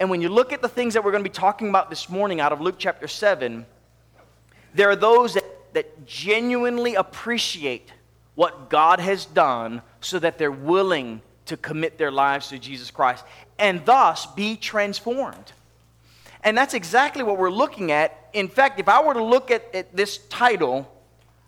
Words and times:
And 0.00 0.08
when 0.08 0.22
you 0.22 0.30
look 0.30 0.54
at 0.54 0.62
the 0.62 0.68
things 0.68 0.94
that 0.94 1.04
we're 1.04 1.10
going 1.10 1.22
to 1.22 1.28
be 1.28 1.34
talking 1.34 1.68
about 1.68 1.90
this 1.90 2.08
morning 2.08 2.40
out 2.40 2.52
of 2.52 2.60
Luke 2.62 2.76
chapter 2.78 3.06
7, 3.06 3.66
there 4.74 4.88
are 4.88 4.96
those 4.96 5.34
that, 5.34 5.44
that 5.74 6.06
genuinely 6.06 6.94
appreciate 6.94 7.92
what 8.34 8.70
God 8.70 8.98
has 8.98 9.26
done 9.26 9.82
so 10.00 10.18
that 10.18 10.38
they're 10.38 10.50
willing 10.50 11.20
to 11.44 11.56
commit 11.58 11.98
their 11.98 12.10
lives 12.10 12.48
to 12.48 12.58
Jesus 12.58 12.90
Christ 12.90 13.24
and 13.58 13.84
thus 13.84 14.24
be 14.24 14.56
transformed. 14.56 15.52
And 16.42 16.56
that's 16.56 16.72
exactly 16.72 17.22
what 17.22 17.36
we're 17.36 17.50
looking 17.50 17.92
at. 17.92 18.30
In 18.32 18.48
fact, 18.48 18.80
if 18.80 18.88
I 18.88 19.02
were 19.02 19.12
to 19.12 19.22
look 19.22 19.50
at, 19.50 19.74
at 19.74 19.94
this 19.94 20.16
title, 20.28 20.90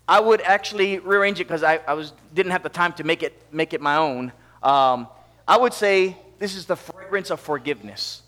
I 0.06 0.20
would 0.20 0.42
actually 0.42 0.98
rearrange 0.98 1.40
it 1.40 1.44
because 1.44 1.62
I, 1.62 1.76
I 1.86 1.94
was, 1.94 2.12
didn't 2.34 2.52
have 2.52 2.62
the 2.62 2.68
time 2.68 2.92
to 2.94 3.04
make 3.04 3.22
it, 3.22 3.40
make 3.50 3.72
it 3.72 3.80
my 3.80 3.96
own. 3.96 4.30
Um, 4.62 5.08
I 5.48 5.56
would 5.56 5.72
say 5.72 6.18
this 6.38 6.54
is 6.54 6.66
the 6.66 6.76
fragrance 6.76 7.30
of 7.30 7.40
forgiveness 7.40 8.21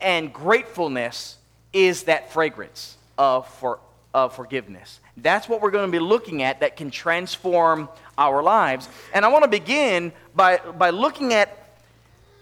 and 0.00 0.32
gratefulness 0.32 1.36
is 1.72 2.04
that 2.04 2.32
fragrance 2.32 2.96
of, 3.18 3.46
for, 3.46 3.78
of 4.14 4.34
forgiveness. 4.34 5.00
That's 5.16 5.48
what 5.48 5.60
we're 5.60 5.70
going 5.70 5.86
to 5.86 5.92
be 5.92 6.02
looking 6.02 6.42
at 6.42 6.60
that 6.60 6.76
can 6.76 6.90
transform 6.90 7.88
our 8.16 8.42
lives. 8.42 8.88
And 9.12 9.24
I 9.24 9.28
want 9.28 9.44
to 9.44 9.50
begin 9.50 10.12
by, 10.34 10.58
by 10.58 10.90
looking 10.90 11.32
at 11.32 11.56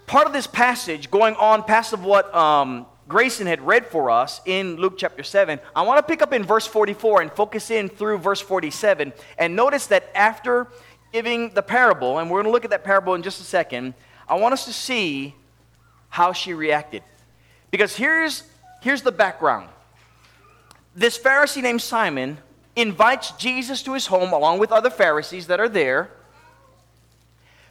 part 0.07 0.25
of 0.25 0.33
this 0.33 0.47
passage 0.47 1.11
going 1.11 1.35
on 1.35 1.63
past 1.63 1.93
of 1.93 2.03
what 2.03 2.33
um, 2.33 2.85
Grayson 3.07 3.47
had 3.47 3.61
read 3.61 3.85
for 3.85 4.09
us 4.09 4.39
in 4.45 4.77
Luke 4.77 4.95
chapter 4.97 5.23
7. 5.23 5.59
I 5.75 5.81
want 5.81 5.97
to 5.97 6.03
pick 6.03 6.21
up 6.21 6.31
in 6.31 6.43
verse 6.43 6.65
44 6.65 7.21
and 7.21 7.31
focus 7.31 7.71
in 7.71 7.89
through 7.89 8.19
verse 8.19 8.39
47. 8.39 9.13
And 9.37 9.55
notice 9.55 9.87
that 9.87 10.09
after 10.15 10.67
giving 11.11 11.49
the 11.53 11.61
parable, 11.61 12.19
and 12.19 12.29
we're 12.29 12.37
going 12.37 12.45
to 12.45 12.51
look 12.51 12.65
at 12.65 12.71
that 12.71 12.83
parable 12.83 13.15
in 13.15 13.23
just 13.23 13.41
a 13.41 13.43
second, 13.43 13.93
I 14.27 14.35
want 14.35 14.53
us 14.53 14.65
to 14.65 14.73
see 14.73 15.35
how 16.09 16.33
she 16.33 16.53
reacted. 16.53 17.03
Because 17.71 17.95
here's, 17.95 18.43
here's 18.81 19.01
the 19.01 19.11
background 19.11 19.69
this 20.95 21.17
Pharisee 21.17 21.61
named 21.61 21.81
Simon 21.81 22.37
invites 22.75 23.31
Jesus 23.31 23.83
to 23.83 23.93
his 23.93 24.07
home 24.07 24.33
along 24.33 24.59
with 24.59 24.71
other 24.71 24.89
Pharisees 24.89 25.47
that 25.47 25.59
are 25.59 25.69
there. 25.69 26.09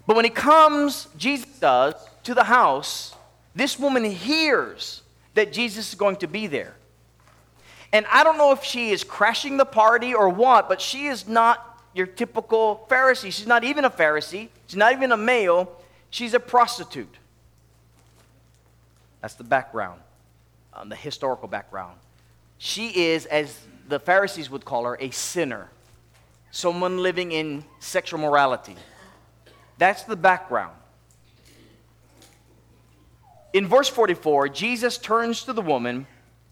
But 0.07 0.17
when 0.17 0.25
he 0.25 0.31
comes, 0.31 1.09
Jesus 1.19 1.59
does, 1.59 1.95
to 2.25 2.35
the 2.35 2.45
house, 2.45 3.15
this 3.55 3.79
woman 3.79 4.05
hears 4.05 5.03
that 5.35 5.53
Jesus 5.53 5.91
is 5.91 5.95
going 5.95 6.17
to 6.17 6.27
be 6.27 6.47
there. 6.47 6.75
And 7.93 8.07
I 8.11 8.25
don't 8.25 8.39
know 8.39 8.53
if 8.53 8.65
she 8.65 8.91
is 8.91 9.05
crashing 9.05 9.57
the 9.57 9.65
party 9.65 10.15
or 10.15 10.29
what, 10.29 10.69
but 10.69 10.81
she 10.81 11.07
is 11.07 11.27
not 11.27 11.83
your 11.95 12.07
typical 12.07 12.87
Pharisee. 12.91 13.33
She's 13.33 13.47
not 13.47 13.65
even 13.65 13.85
a 13.85 13.91
Pharisee. 13.91 14.49
She's 14.67 14.77
not 14.77 14.93
even 14.93 15.13
a 15.13 15.17
male. 15.17 15.71
She's 16.11 16.35
a 16.35 16.41
prostitute. 16.41 17.17
That's 19.21 19.35
the 19.35 19.45
background, 19.45 20.01
um, 20.73 20.89
the 20.89 20.97
historical 20.97 21.49
background. 21.49 21.99
She 22.59 22.89
is, 22.89 23.27
as 23.27 23.59
the 23.89 23.99
Pharisees 23.99 24.51
would 24.51 24.65
call 24.65 24.85
her, 24.85 24.97
a 25.01 25.11
sinner, 25.11 25.71
someone 26.51 26.99
living 26.99 27.33
in 27.33 27.65
sexual 27.81 28.21
morality. 28.21 28.77
That's 29.79 30.05
the 30.05 30.17
background. 30.17 30.75
In 33.53 33.67
verse 33.67 33.89
44, 33.89 34.51
Jesus 34.51 34.99
turns 34.99 35.45
to 35.45 35.53
the 35.53 35.63
woman 35.63 36.07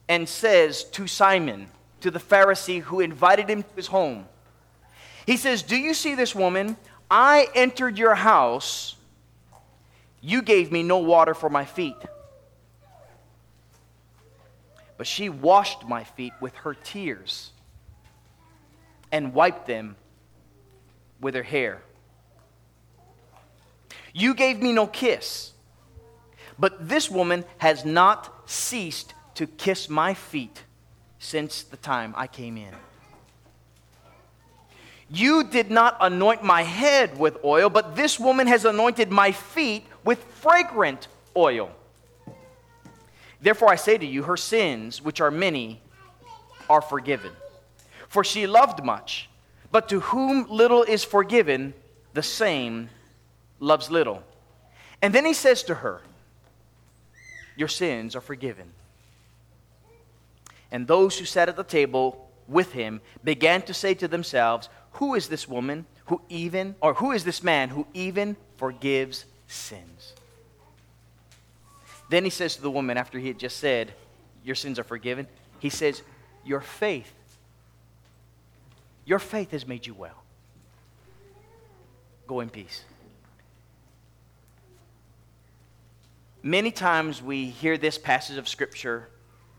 and 0.09 0.29
says 0.29 0.85
to 0.85 1.07
Simon, 1.07 1.69
to 2.01 2.11
the 2.11 2.19
Pharisee 2.19 2.81
who 2.81 3.01
invited 3.01 3.49
him 3.49 3.63
to 3.63 3.69
his 3.75 3.89
home, 3.89 4.27
He 5.27 5.37
says, 5.37 5.63
Do 5.63 5.77
you 5.77 5.93
see 5.93 6.15
this 6.15 6.35
woman? 6.35 6.77
I 7.11 7.49
entered 7.55 7.99
your 7.99 8.15
house. 8.15 8.97
You 10.21 10.43
gave 10.43 10.73
me 10.73 10.83
no 10.83 10.99
water 10.99 11.35
for 11.35 11.49
my 11.49 11.65
feet 11.65 11.97
but 14.97 15.07
she 15.07 15.29
washed 15.29 15.87
my 15.87 16.05
feet 16.05 16.33
with 16.41 16.55
her 16.57 16.75
tears 16.75 17.51
and 19.13 19.35
wiped 19.35 19.67
them 19.67 19.97
with 21.21 21.35
her 21.35 21.43
hair. 21.43 21.83
You 24.13 24.35
gave 24.35 24.61
me 24.61 24.73
no 24.73 24.87
kiss, 24.87 25.53
but 26.59 26.89
this 26.89 27.11
woman 27.11 27.45
has 27.59 27.85
not 27.85 28.49
ceased 28.49 29.15
to 29.35 29.47
kiss 29.47 29.89
my 29.91 30.15
feet 30.15 30.65
since 31.19 31.63
the 31.63 31.77
time 31.77 32.15
I 32.17 32.27
came 32.27 32.57
in. 32.57 32.75
You 35.09 35.45
did 35.45 35.71
not 35.71 35.97
anoint 36.01 36.43
my 36.43 36.63
head 36.63 37.19
with 37.19 37.37
oil, 37.45 37.71
but 37.71 37.95
this 37.95 38.19
woman 38.19 38.47
has 38.47 38.65
anointed 38.65 39.11
my 39.11 39.33
feet 39.33 39.85
with 40.05 40.23
fragrant 40.25 41.07
oil. 41.37 41.71
Therefore, 43.47 43.71
I 43.71 43.77
say 43.77 43.97
to 43.97 44.05
you, 44.05 44.25
her 44.25 44.37
sins, 44.37 45.01
which 45.01 45.21
are 45.21 45.31
many, 45.31 45.81
are 46.69 46.83
forgiven. 46.83 47.31
For 48.09 48.25
she 48.25 48.45
loved 48.45 48.83
much, 48.85 49.31
but 49.71 49.89
to 49.91 50.01
whom 50.01 50.51
little 50.51 50.83
is 50.83 51.05
forgiven, 51.05 51.73
the 52.13 52.25
same 52.25 52.91
loves 53.61 53.89
little. 53.89 54.25
And 55.01 55.15
then 55.15 55.25
he 55.25 55.33
says 55.33 55.63
to 55.63 55.77
her, 55.77 56.01
Your 57.55 57.69
sins 57.69 58.17
are 58.17 58.21
forgiven. 58.21 58.73
And 60.73 60.89
those 60.89 61.17
who 61.17 61.25
sat 61.25 61.49
at 61.49 61.55
the 61.55 61.63
table 61.63 62.29
with 62.49 62.73
him 62.73 63.01
began 63.23 63.63
to 63.63 63.75
say 63.75 63.95
to 63.95 64.09
themselves, 64.09 64.69
Who 64.95 65.15
is 65.15 65.29
this 65.29 65.47
woman 65.47 65.87
who 66.07 66.21
even, 66.29 66.75
or 66.81 66.95
who 66.95 67.13
is 67.13 67.23
this 67.23 67.45
man 67.45 67.69
who 67.69 67.87
even 67.95 68.37
forgives 68.57 69.25
sins? 69.47 70.15
Then 72.09 72.25
he 72.25 72.31
says 72.31 72.57
to 72.57 72.63
the 72.63 72.71
woman, 72.71 72.97
after 72.97 73.19
he 73.19 73.29
had 73.29 73.39
just 73.39 73.57
said, 73.59 73.93
Your 74.45 74.55
sins 74.55 74.79
are 74.79 74.85
forgiven, 74.85 75.27
he 75.59 75.71
says, 75.71 76.03
Your 76.45 76.61
faith, 76.61 77.13
your 79.05 79.19
faith 79.19 79.51
has 79.51 79.67
made 79.67 79.87
you 79.87 79.95
well. 79.95 80.23
Go 82.27 82.41
in 82.41 82.51
peace. 82.51 82.85
Many 86.43 86.71
times 86.71 87.23
we 87.23 87.47
hear 87.47 87.77
this 87.77 87.99
passage 87.99 88.37
of 88.37 88.49
Scripture 88.49 89.09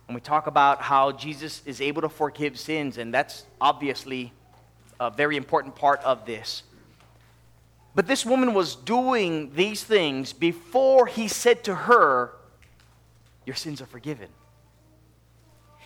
and 0.08 0.16
we 0.16 0.22
talk 0.22 0.48
about 0.48 0.82
how 0.82 1.12
Jesus 1.12 1.62
is 1.66 1.82
able 1.82 2.02
to 2.02 2.10
forgive 2.10 2.58
sins, 2.58 2.98
and 2.98 3.14
that's 3.14 3.46
obviously 3.60 4.32
a 5.02 5.12
very 5.12 5.36
important 5.36 5.76
part 5.76 6.02
of 6.04 6.26
this. 6.26 6.64
But 7.94 8.08
this 8.08 8.26
woman 8.26 8.54
was 8.54 8.76
doing 8.76 9.52
these 9.54 9.84
things 9.84 10.32
before 10.32 11.08
he 11.08 11.28
said 11.28 11.66
to 11.66 11.76
her, 11.76 12.32
your 13.48 13.56
sins 13.56 13.82
are 13.82 13.86
forgiven. 13.86 14.28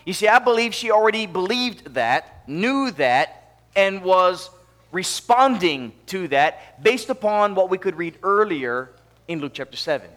You 0.03 0.13
see, 0.13 0.27
I 0.27 0.39
believe 0.39 0.73
she 0.73 0.89
already 0.89 1.27
believed 1.27 1.93
that, 1.93 2.49
knew 2.49 2.89
that, 2.91 3.59
and 3.75 4.01
was 4.01 4.49
responding 4.91 5.93
to 6.07 6.27
that 6.29 6.83
based 6.83 7.11
upon 7.11 7.53
what 7.53 7.69
we 7.69 7.77
could 7.77 7.95
read 7.95 8.17
earlier 8.23 8.89
in 9.27 9.39
Luke 9.39 9.51
chapter 9.53 9.77
7. 9.77 10.09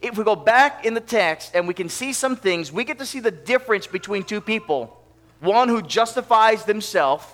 If 0.00 0.18
we 0.18 0.24
go 0.24 0.34
back 0.34 0.84
in 0.84 0.94
the 0.94 1.00
text 1.00 1.54
and 1.54 1.68
we 1.68 1.74
can 1.74 1.88
see 1.88 2.12
some 2.12 2.34
things, 2.34 2.72
we 2.72 2.82
get 2.82 2.98
to 2.98 3.06
see 3.06 3.20
the 3.20 3.30
difference 3.30 3.86
between 3.86 4.24
two 4.24 4.40
people 4.40 4.98
one 5.38 5.68
who 5.68 5.82
justifies 5.82 6.64
themselves 6.64 7.24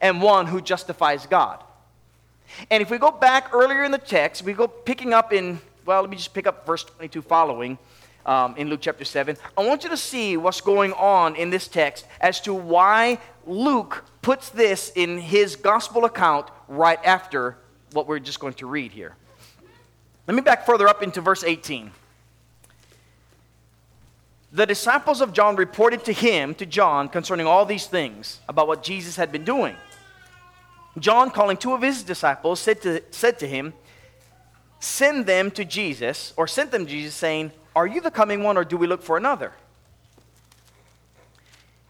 and 0.00 0.20
one 0.20 0.46
who 0.46 0.60
justifies 0.60 1.26
God. 1.26 1.62
And 2.70 2.82
if 2.82 2.90
we 2.90 2.98
go 2.98 3.10
back 3.10 3.54
earlier 3.54 3.84
in 3.84 3.90
the 3.90 3.98
text, 3.98 4.42
we 4.42 4.52
go 4.52 4.68
picking 4.68 5.14
up 5.14 5.32
in 5.32 5.60
well, 5.86 6.00
let 6.00 6.10
me 6.10 6.16
just 6.16 6.34
pick 6.34 6.46
up 6.46 6.66
verse 6.66 6.82
22 6.82 7.22
following 7.22 7.78
um, 8.26 8.56
in 8.56 8.68
Luke 8.68 8.80
chapter 8.82 9.04
7. 9.04 9.36
I 9.56 9.64
want 9.64 9.84
you 9.84 9.90
to 9.90 9.96
see 9.96 10.36
what's 10.36 10.60
going 10.60 10.92
on 10.94 11.36
in 11.36 11.50
this 11.50 11.68
text 11.68 12.06
as 12.20 12.40
to 12.42 12.52
why 12.52 13.18
Luke 13.46 14.04
puts 14.20 14.50
this 14.50 14.90
in 14.96 15.18
his 15.18 15.54
gospel 15.54 16.04
account 16.04 16.48
right 16.66 16.98
after 17.04 17.56
what 17.92 18.08
we're 18.08 18.18
just 18.18 18.40
going 18.40 18.54
to 18.54 18.66
read 18.66 18.90
here. 18.90 19.14
Let 20.26 20.34
me 20.34 20.42
back 20.42 20.66
further 20.66 20.88
up 20.88 21.04
into 21.04 21.20
verse 21.20 21.44
18. 21.44 21.92
The 24.50 24.66
disciples 24.66 25.20
of 25.20 25.32
John 25.32 25.54
reported 25.54 26.04
to 26.06 26.12
him, 26.12 26.54
to 26.56 26.66
John, 26.66 27.08
concerning 27.08 27.46
all 27.46 27.64
these 27.64 27.86
things 27.86 28.40
about 28.48 28.66
what 28.66 28.82
Jesus 28.82 29.14
had 29.14 29.30
been 29.30 29.44
doing. 29.44 29.76
John, 30.98 31.30
calling 31.30 31.56
two 31.56 31.74
of 31.74 31.82
his 31.82 32.02
disciples, 32.02 32.58
said 32.58 32.82
to, 32.82 33.02
said 33.10 33.38
to 33.40 33.46
him, 33.46 33.74
send 34.80 35.26
them 35.26 35.50
to 35.52 35.64
Jesus, 35.64 36.32
or 36.36 36.46
sent 36.46 36.70
them 36.70 36.84
to 36.84 36.90
Jesus, 36.90 37.14
saying, 37.14 37.52
Are 37.74 37.86
you 37.86 38.00
the 38.00 38.10
coming 38.10 38.42
one, 38.42 38.56
or 38.56 38.64
do 38.64 38.76
we 38.76 38.86
look 38.86 39.02
for 39.02 39.16
another? 39.16 39.52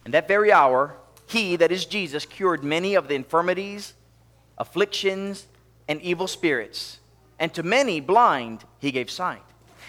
And 0.05 0.15
that 0.15 0.29
very 0.29 0.53
hour, 0.53 0.95
he, 1.27 1.57
that 1.57 1.73
is 1.73 1.85
Jesus, 1.85 2.25
cured 2.25 2.63
many 2.63 2.95
of 2.95 3.09
the 3.09 3.15
infirmities, 3.15 3.95
afflictions, 4.57 5.47
and 5.89 6.01
evil 6.01 6.29
spirits. 6.29 7.01
And 7.39 7.53
to 7.55 7.63
many 7.63 8.01
blind, 8.01 8.65
he 8.79 8.93
gave 8.93 9.11
sight. 9.11 9.43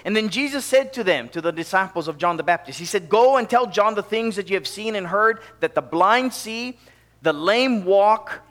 And 0.05 0.15
then 0.15 0.29
Jesus 0.29 0.65
said 0.65 0.93
to 0.93 1.03
them, 1.03 1.29
to 1.29 1.41
the 1.41 1.51
disciples 1.51 2.07
of 2.07 2.17
John 2.17 2.37
the 2.37 2.43
Baptist, 2.43 2.79
He 2.79 2.85
said, 2.85 3.09
Go 3.09 3.37
and 3.37 3.49
tell 3.49 3.67
John 3.67 3.95
the 3.95 4.03
things 4.03 4.35
that 4.35 4.49
you 4.49 4.55
have 4.55 4.67
seen 4.67 4.95
and 4.95 5.07
heard 5.07 5.41
that 5.59 5.75
the 5.75 5.81
blind 5.81 6.33
see, 6.33 6.77
the 7.21 7.33
lame 7.33 7.85
walk, 7.85 8.41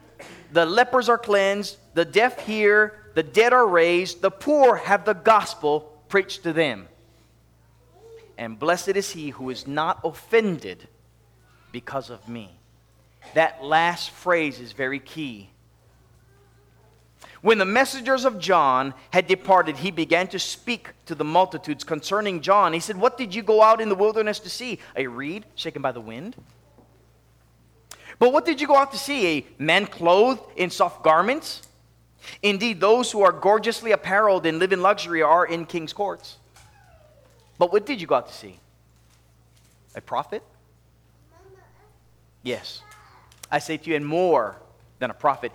the 0.53 0.67
lepers 0.67 1.09
are 1.09 1.19
cleansed, 1.19 1.79
the 1.95 2.05
deaf 2.05 2.45
hear, 2.47 3.06
the 3.17 3.23
dead 3.23 3.55
are 3.55 3.67
raised, 3.67 4.21
the 4.21 4.31
poor 4.31 4.77
have 4.77 5.07
the 5.07 5.15
gospel 5.15 5.91
preached 6.11 6.43
to 6.43 6.53
them. 6.53 6.87
And 8.37 8.59
blessed 8.59 8.91
is 8.91 9.11
he 9.11 9.31
who 9.31 9.49
is 9.49 9.67
not 9.67 10.01
offended 10.05 10.87
because 11.73 12.11
of 12.11 12.29
me. 12.29 12.51
That 13.33 13.65
last 13.65 14.11
phrase 14.11 14.61
is 14.61 14.73
very 14.73 14.99
key. 14.99 15.49
When 17.41 17.57
the 17.57 17.65
messengers 17.65 18.27
of 18.27 18.39
John 18.39 18.93
had 19.11 19.27
departed, 19.27 19.79
he 19.79 19.91
began 19.91 20.29
to 20.29 20.39
speak 20.39 20.91
to 21.07 21.15
the 21.15 21.25
multitudes 21.25 21.85
concerning 21.85 22.43
John. 22.43 22.75
He 22.75 22.81
said, 22.81 22.99
What 22.99 23.17
did 23.17 23.35
you 23.35 23.43
go 23.43 23.63
out 23.63 23.81
in 23.81 23.89
the 23.89 23.95
wilderness 23.95 24.41
to 24.41 24.51
see? 24.51 24.79
A 24.95 25.07
reed 25.07 25.47
shaken 25.55 25.81
by 25.81 25.93
the 25.93 26.03
wind? 26.03 26.37
But 28.19 28.35
what 28.35 28.45
did 28.45 28.61
you 28.61 28.67
go 28.67 28.77
out 28.77 28.93
to 28.93 28.99
see? 28.99 29.39
A 29.39 29.47
man 29.59 29.87
clothed 29.87 30.43
in 30.57 30.69
soft 30.69 31.03
garments? 31.03 31.63
Indeed, 32.43 32.81
those 32.81 33.11
who 33.13 33.23
are 33.23 33.33
gorgeously 33.33 33.93
apparelled 33.93 34.47
and 34.47 34.59
live 34.59 34.73
in 34.73 34.83
luxury 34.83 35.23
are 35.23 35.47
in 35.47 35.67
king's 35.67 35.93
courts. 35.93 36.37
But 37.59 37.73
what 37.73 37.87
did 37.87 38.01
you 38.01 38.07
go 38.07 38.17
out 38.17 38.29
to 38.29 38.35
see? 38.35 38.59
A 39.95 40.01
prophet? 40.01 40.43
Yes. 42.43 42.83
I 43.51 43.59
say 43.59 43.77
to 43.77 43.91
you, 43.91 43.97
and 43.97 44.07
more 44.07 44.57
than 44.99 45.11
a 45.11 45.15
prophet. 45.15 45.53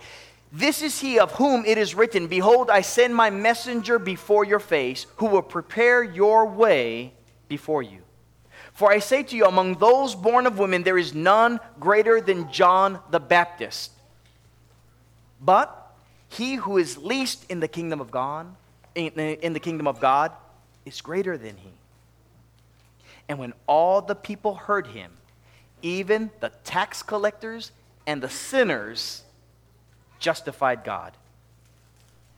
This 0.52 0.82
is 0.82 1.00
he 1.00 1.18
of 1.18 1.32
whom 1.32 1.64
it 1.64 1.78
is 1.78 1.94
written, 1.94 2.26
Behold, 2.26 2.68
I 2.68 2.82
send 2.82 3.14
my 3.14 3.30
messenger 3.30 3.98
before 3.98 4.44
your 4.44 4.58
face, 4.58 5.06
who 5.16 5.26
will 5.26 5.42
prepare 5.42 6.02
your 6.02 6.46
way 6.46 7.14
before 7.48 7.82
you. 7.82 8.00
For 8.74 8.90
I 8.90 8.98
say 8.98 9.22
to 9.22 9.36
you, 9.36 9.46
among 9.46 9.74
those 9.74 10.14
born 10.14 10.46
of 10.46 10.58
women, 10.58 10.82
there 10.82 10.98
is 10.98 11.14
none 11.14 11.60
greater 11.80 12.20
than 12.20 12.50
John 12.52 13.00
the 13.10 13.20
Baptist. 13.20 13.92
But 15.40 15.81
he 16.32 16.54
who 16.54 16.78
is 16.78 16.96
least 16.96 17.44
in 17.50 17.60
the 17.60 17.68
kingdom 17.68 18.00
of 18.00 18.10
God, 18.10 18.46
in, 18.94 19.52
the 19.52 19.60
kingdom 19.60 19.86
of 19.86 20.00
God, 20.00 20.32
is 20.86 21.00
greater 21.00 21.36
than 21.36 21.56
he. 21.56 21.70
And 23.28 23.38
when 23.38 23.52
all 23.66 24.00
the 24.00 24.14
people 24.14 24.54
heard 24.54 24.88
him, 24.88 25.12
even 25.82 26.30
the 26.40 26.50
tax 26.64 27.02
collectors 27.02 27.70
and 28.06 28.22
the 28.22 28.30
sinners 28.30 29.24
justified 30.18 30.84
God, 30.84 31.12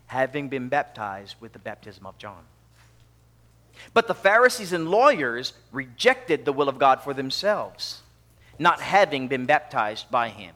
having 0.06 0.48
been 0.48 0.68
baptized 0.68 1.36
with 1.40 1.52
the 1.52 1.58
baptism 1.58 2.04
of 2.04 2.18
John. 2.18 2.44
But 3.92 4.08
the 4.08 4.14
Pharisees 4.14 4.72
and 4.72 4.90
lawyers 4.90 5.52
rejected 5.70 6.44
the 6.44 6.52
will 6.52 6.68
of 6.68 6.78
God 6.78 7.00
for 7.00 7.14
themselves, 7.14 8.02
not 8.58 8.80
having 8.80 9.28
been 9.28 9.46
baptized 9.46 10.10
by 10.10 10.30
him. 10.30 10.54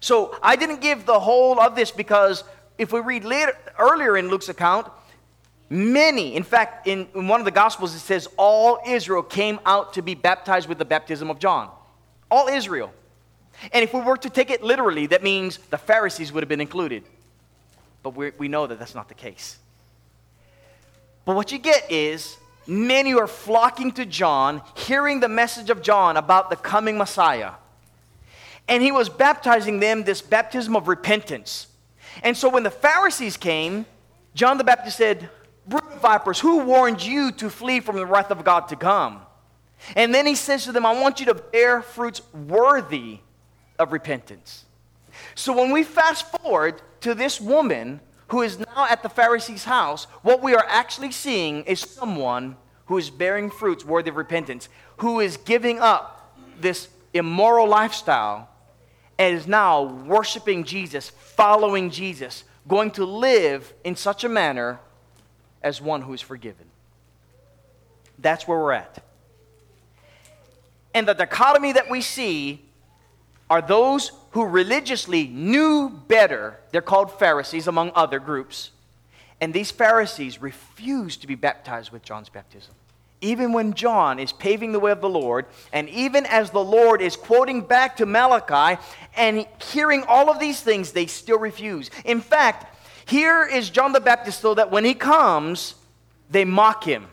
So 0.00 0.36
I 0.42 0.56
didn't 0.56 0.80
give 0.80 1.06
the 1.06 1.18
whole 1.18 1.60
of 1.60 1.74
this 1.74 1.90
because 1.90 2.44
if 2.76 2.92
we 2.92 3.00
read 3.00 3.24
later, 3.24 3.52
earlier 3.78 4.16
in 4.16 4.28
Luke's 4.28 4.48
account, 4.48 4.86
many, 5.68 6.36
in 6.36 6.42
fact, 6.42 6.86
in, 6.86 7.08
in 7.14 7.28
one 7.28 7.40
of 7.40 7.44
the 7.44 7.50
Gospels 7.50 7.94
it 7.94 8.00
says 8.00 8.28
all 8.36 8.80
Israel 8.86 9.22
came 9.22 9.58
out 9.66 9.94
to 9.94 10.02
be 10.02 10.14
baptized 10.14 10.68
with 10.68 10.78
the 10.78 10.84
baptism 10.84 11.30
of 11.30 11.38
John. 11.38 11.70
All 12.30 12.48
Israel. 12.48 12.92
And 13.72 13.82
if 13.82 13.92
we 13.92 14.00
were 14.00 14.16
to 14.18 14.30
take 14.30 14.50
it 14.50 14.62
literally, 14.62 15.06
that 15.06 15.22
means 15.22 15.58
the 15.70 15.78
Pharisees 15.78 16.32
would 16.32 16.42
have 16.42 16.48
been 16.48 16.60
included. 16.60 17.02
But 18.02 18.14
we 18.14 18.30
we 18.38 18.48
know 18.48 18.66
that 18.66 18.78
that's 18.78 18.94
not 18.94 19.08
the 19.08 19.14
case. 19.14 19.58
But 21.24 21.34
what 21.34 21.52
you 21.52 21.58
get 21.58 21.90
is 21.90 22.38
many 22.66 23.12
are 23.14 23.26
flocking 23.26 23.92
to 23.92 24.06
John, 24.06 24.62
hearing 24.76 25.20
the 25.20 25.28
message 25.28 25.70
of 25.70 25.82
John 25.82 26.16
about 26.16 26.50
the 26.50 26.56
coming 26.56 26.96
Messiah. 26.96 27.52
And 28.68 28.82
he 28.82 28.92
was 28.92 29.08
baptizing 29.08 29.80
them 29.80 30.04
this 30.04 30.20
baptism 30.20 30.76
of 30.76 30.88
repentance. 30.88 31.68
And 32.22 32.36
so 32.36 32.48
when 32.48 32.62
the 32.62 32.70
Pharisees 32.70 33.36
came, 33.36 33.86
John 34.34 34.58
the 34.58 34.64
Baptist 34.64 34.98
said, 34.98 35.30
Brood 35.66 35.82
of 35.92 36.00
vipers, 36.00 36.40
who 36.40 36.64
warned 36.64 37.04
you 37.04 37.32
to 37.32 37.50
flee 37.50 37.80
from 37.80 37.96
the 37.96 38.06
wrath 38.06 38.30
of 38.30 38.44
God 38.44 38.68
to 38.68 38.76
come? 38.76 39.20
And 39.96 40.14
then 40.14 40.26
he 40.26 40.34
says 40.34 40.64
to 40.64 40.72
them, 40.72 40.86
I 40.86 41.00
want 41.00 41.20
you 41.20 41.26
to 41.26 41.34
bear 41.34 41.82
fruits 41.82 42.20
worthy 42.32 43.20
of 43.78 43.92
repentance. 43.92 44.64
So 45.34 45.56
when 45.56 45.70
we 45.70 45.82
fast 45.82 46.26
forward 46.38 46.80
to 47.00 47.14
this 47.14 47.40
woman 47.40 48.00
who 48.28 48.42
is 48.42 48.58
now 48.58 48.86
at 48.88 49.02
the 49.02 49.08
Pharisee's 49.08 49.64
house, 49.64 50.04
what 50.22 50.42
we 50.42 50.54
are 50.54 50.66
actually 50.68 51.12
seeing 51.12 51.64
is 51.64 51.80
someone 51.80 52.56
who 52.86 52.98
is 52.98 53.10
bearing 53.10 53.50
fruits 53.50 53.84
worthy 53.84 54.10
of 54.10 54.16
repentance, 54.16 54.68
who 54.98 55.20
is 55.20 55.36
giving 55.36 55.78
up 55.78 56.34
this 56.60 56.88
immoral 57.14 57.68
lifestyle 57.68 58.47
and 59.18 59.34
is 59.36 59.46
now 59.46 59.82
worshiping 59.82 60.64
Jesus, 60.64 61.10
following 61.10 61.90
Jesus, 61.90 62.44
going 62.66 62.90
to 62.92 63.04
live 63.04 63.72
in 63.84 63.96
such 63.96 64.24
a 64.24 64.28
manner 64.28 64.78
as 65.62 65.80
one 65.80 66.02
who 66.02 66.12
is 66.12 66.20
forgiven. 66.20 66.66
That's 68.18 68.46
where 68.46 68.58
we're 68.58 68.72
at. 68.72 69.02
And 70.94 71.06
the 71.06 71.14
dichotomy 71.14 71.72
that 71.72 71.90
we 71.90 72.00
see 72.00 72.64
are 73.50 73.62
those 73.62 74.12
who 74.32 74.44
religiously 74.44 75.26
knew 75.26 75.88
better. 75.88 76.58
They're 76.70 76.82
called 76.82 77.18
Pharisees, 77.18 77.66
among 77.66 77.92
other 77.94 78.18
groups. 78.18 78.70
And 79.40 79.54
these 79.54 79.70
Pharisees 79.70 80.40
refused 80.42 81.20
to 81.22 81.26
be 81.26 81.34
baptized 81.34 81.90
with 81.90 82.02
John's 82.02 82.28
baptism. 82.28 82.74
Even 83.20 83.52
when 83.52 83.74
John 83.74 84.18
is 84.18 84.32
paving 84.32 84.72
the 84.72 84.78
way 84.78 84.92
of 84.92 85.00
the 85.00 85.08
Lord, 85.08 85.46
and 85.72 85.88
even 85.88 86.24
as 86.26 86.50
the 86.50 86.62
Lord 86.62 87.02
is 87.02 87.16
quoting 87.16 87.62
back 87.62 87.96
to 87.96 88.06
Malachi 88.06 88.80
and 89.16 89.46
hearing 89.60 90.04
all 90.06 90.30
of 90.30 90.38
these 90.38 90.60
things, 90.60 90.92
they 90.92 91.06
still 91.06 91.38
refuse. 91.38 91.90
In 92.04 92.20
fact, 92.20 92.76
here 93.06 93.44
is 93.44 93.70
John 93.70 93.92
the 93.92 94.00
Baptist, 94.00 94.40
so 94.40 94.54
that 94.54 94.70
when 94.70 94.84
he 94.84 94.94
comes, 94.94 95.74
they 96.30 96.44
mock 96.44 96.84
him. 96.84 97.06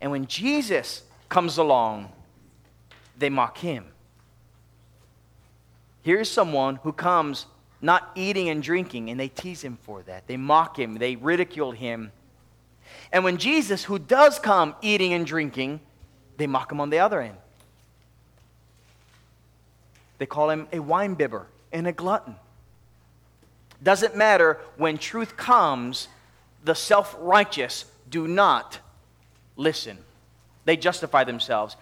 And 0.00 0.12
when 0.12 0.26
Jesus 0.26 1.02
comes 1.28 1.58
along, 1.58 2.12
they 3.18 3.30
mock 3.30 3.58
him. 3.58 3.86
Here's 6.02 6.30
someone 6.30 6.76
who 6.76 6.92
comes 6.92 7.46
not 7.80 8.10
eating 8.14 8.48
and 8.48 8.62
drinking, 8.62 9.10
and 9.10 9.18
they 9.18 9.28
tease 9.28 9.62
him 9.62 9.78
for 9.82 10.02
that. 10.02 10.26
They 10.26 10.36
mock 10.36 10.78
him, 10.78 10.98
they 10.98 11.16
ridicule 11.16 11.72
him. 11.72 12.12
And 13.12 13.24
when 13.24 13.38
Jesus, 13.38 13.84
who 13.84 13.98
does 13.98 14.38
come 14.38 14.74
eating 14.82 15.12
and 15.12 15.26
drinking, 15.26 15.80
they 16.36 16.46
mock 16.46 16.70
him 16.70 16.80
on 16.80 16.90
the 16.90 16.98
other 16.98 17.20
end. 17.20 17.36
They 20.18 20.26
call 20.26 20.50
him 20.50 20.68
a 20.72 20.80
wine 20.80 21.14
bibber 21.14 21.46
and 21.72 21.86
a 21.86 21.92
glutton. 21.92 22.36
Doesn't 23.82 24.16
matter 24.16 24.58
when 24.76 24.98
truth 24.98 25.36
comes, 25.36 26.08
the 26.64 26.74
self 26.74 27.16
righteous 27.18 27.84
do 28.10 28.26
not 28.26 28.80
listen. 29.56 29.98
They 30.64 30.76
justify 30.76 31.24
themselves. 31.24 31.76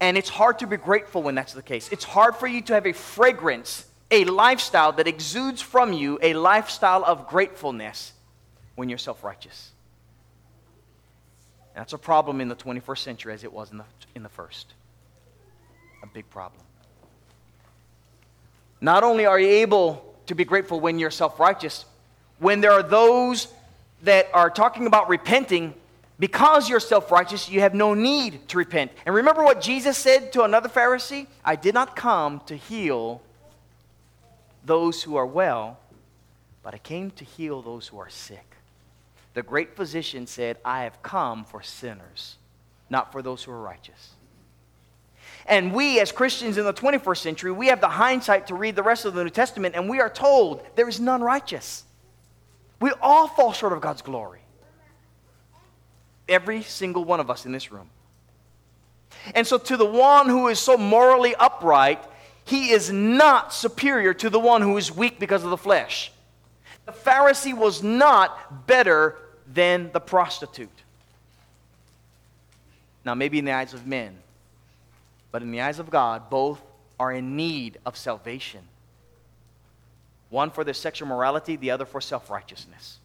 And 0.00 0.18
it's 0.18 0.28
hard 0.28 0.58
to 0.58 0.66
be 0.66 0.76
grateful 0.76 1.22
when 1.22 1.34
that's 1.34 1.54
the 1.54 1.62
case. 1.62 1.88
It's 1.90 2.04
hard 2.04 2.36
for 2.36 2.46
you 2.46 2.60
to 2.62 2.74
have 2.74 2.86
a 2.86 2.92
fragrance, 2.92 3.86
a 4.10 4.24
lifestyle 4.24 4.92
that 4.92 5.08
exudes 5.08 5.62
from 5.62 5.92
you, 5.92 6.18
a 6.20 6.34
lifestyle 6.34 7.04
of 7.04 7.26
gratefulness 7.26 8.12
when 8.74 8.88
you're 8.88 8.98
self 8.98 9.24
righteous. 9.24 9.70
That's 11.74 11.92
a 11.92 11.98
problem 11.98 12.40
in 12.40 12.48
the 12.48 12.56
21st 12.56 12.98
century 12.98 13.34
as 13.34 13.44
it 13.44 13.52
was 13.52 13.72
in 13.72 13.78
the, 13.78 13.84
in 14.14 14.22
the 14.22 14.28
first. 14.28 14.74
A 16.02 16.06
big 16.06 16.28
problem. 16.30 16.62
Not 18.80 19.02
only 19.02 19.26
are 19.26 19.38
you 19.40 19.48
able 19.48 20.14
to 20.26 20.34
be 20.34 20.44
grateful 20.44 20.78
when 20.78 20.98
you're 20.98 21.10
self 21.10 21.40
righteous, 21.40 21.84
when 22.38 22.60
there 22.60 22.72
are 22.72 22.82
those 22.82 23.48
that 24.02 24.28
are 24.34 24.50
talking 24.50 24.86
about 24.86 25.08
repenting, 25.08 25.74
because 26.18 26.68
you're 26.68 26.80
self 26.80 27.10
righteous, 27.10 27.48
you 27.48 27.60
have 27.60 27.74
no 27.74 27.94
need 27.94 28.46
to 28.48 28.58
repent. 28.58 28.92
And 29.06 29.14
remember 29.14 29.42
what 29.42 29.60
Jesus 29.60 29.96
said 29.96 30.32
to 30.34 30.44
another 30.44 30.68
Pharisee? 30.68 31.26
I 31.44 31.56
did 31.56 31.74
not 31.74 31.96
come 31.96 32.40
to 32.46 32.56
heal 32.56 33.20
those 34.64 35.02
who 35.02 35.16
are 35.16 35.26
well, 35.26 35.78
but 36.62 36.74
I 36.74 36.78
came 36.78 37.10
to 37.12 37.24
heal 37.24 37.62
those 37.62 37.88
who 37.88 37.98
are 37.98 38.10
sick. 38.10 38.53
The 39.34 39.42
great 39.42 39.76
physician 39.76 40.26
said, 40.26 40.58
I 40.64 40.84
have 40.84 41.02
come 41.02 41.44
for 41.44 41.60
sinners, 41.60 42.36
not 42.88 43.12
for 43.12 43.20
those 43.20 43.42
who 43.42 43.52
are 43.52 43.60
righteous. 43.60 44.12
And 45.46 45.74
we, 45.74 46.00
as 46.00 46.12
Christians 46.12 46.56
in 46.56 46.64
the 46.64 46.72
21st 46.72 47.18
century, 47.18 47.52
we 47.52 47.66
have 47.66 47.80
the 47.80 47.88
hindsight 47.88 48.46
to 48.46 48.54
read 48.54 48.76
the 48.76 48.82
rest 48.82 49.04
of 49.04 49.14
the 49.14 49.24
New 49.24 49.30
Testament, 49.30 49.74
and 49.74 49.90
we 49.90 50.00
are 50.00 50.08
told 50.08 50.64
there 50.76 50.88
is 50.88 51.00
none 51.00 51.20
righteous. 51.20 51.84
We 52.80 52.92
all 53.02 53.28
fall 53.28 53.52
short 53.52 53.72
of 53.72 53.80
God's 53.80 54.02
glory. 54.02 54.40
Every 56.28 56.62
single 56.62 57.04
one 57.04 57.20
of 57.20 57.28
us 57.28 57.44
in 57.44 57.52
this 57.52 57.70
room. 57.70 57.90
And 59.34 59.46
so, 59.46 59.58
to 59.58 59.76
the 59.76 59.84
one 59.84 60.28
who 60.28 60.48
is 60.48 60.58
so 60.58 60.76
morally 60.76 61.34
upright, 61.34 62.02
he 62.44 62.70
is 62.70 62.90
not 62.90 63.52
superior 63.52 64.14
to 64.14 64.30
the 64.30 64.40
one 64.40 64.62
who 64.62 64.76
is 64.76 64.90
weak 64.90 65.18
because 65.18 65.44
of 65.44 65.50
the 65.50 65.56
flesh. 65.56 66.12
The 66.86 66.92
Pharisee 66.92 67.56
was 67.56 67.82
not 67.82 68.66
better 68.66 69.16
than 69.52 69.90
the 69.92 70.00
prostitute. 70.00 70.68
Now, 73.04 73.14
maybe 73.14 73.38
in 73.38 73.44
the 73.44 73.52
eyes 73.52 73.74
of 73.74 73.86
men, 73.86 74.16
but 75.30 75.42
in 75.42 75.50
the 75.50 75.60
eyes 75.60 75.78
of 75.78 75.90
God, 75.90 76.30
both 76.30 76.60
are 76.98 77.12
in 77.12 77.36
need 77.36 77.78
of 77.84 77.96
salvation. 77.96 78.60
One 80.30 80.50
for 80.50 80.64
their 80.64 80.74
sexual 80.74 81.08
morality, 81.08 81.56
the 81.56 81.70
other 81.70 81.84
for 81.84 82.00
self 82.00 82.30
righteousness. 82.30 82.98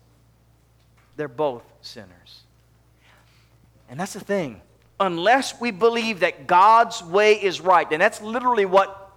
they're 1.17 1.27
both 1.27 1.63
sinners. 1.81 2.43
And 3.89 4.00
that's 4.00 4.13
the 4.13 4.19
thing. 4.19 4.62
Unless 5.00 5.60
we 5.60 5.72
believe 5.72 6.22
that 6.22 6.48
God's 6.48 7.03
way 7.03 7.34
is 7.34 7.60
right, 7.60 7.88
and 7.91 8.01
that's 8.01 8.22
literally 8.22 8.65
what 8.65 9.12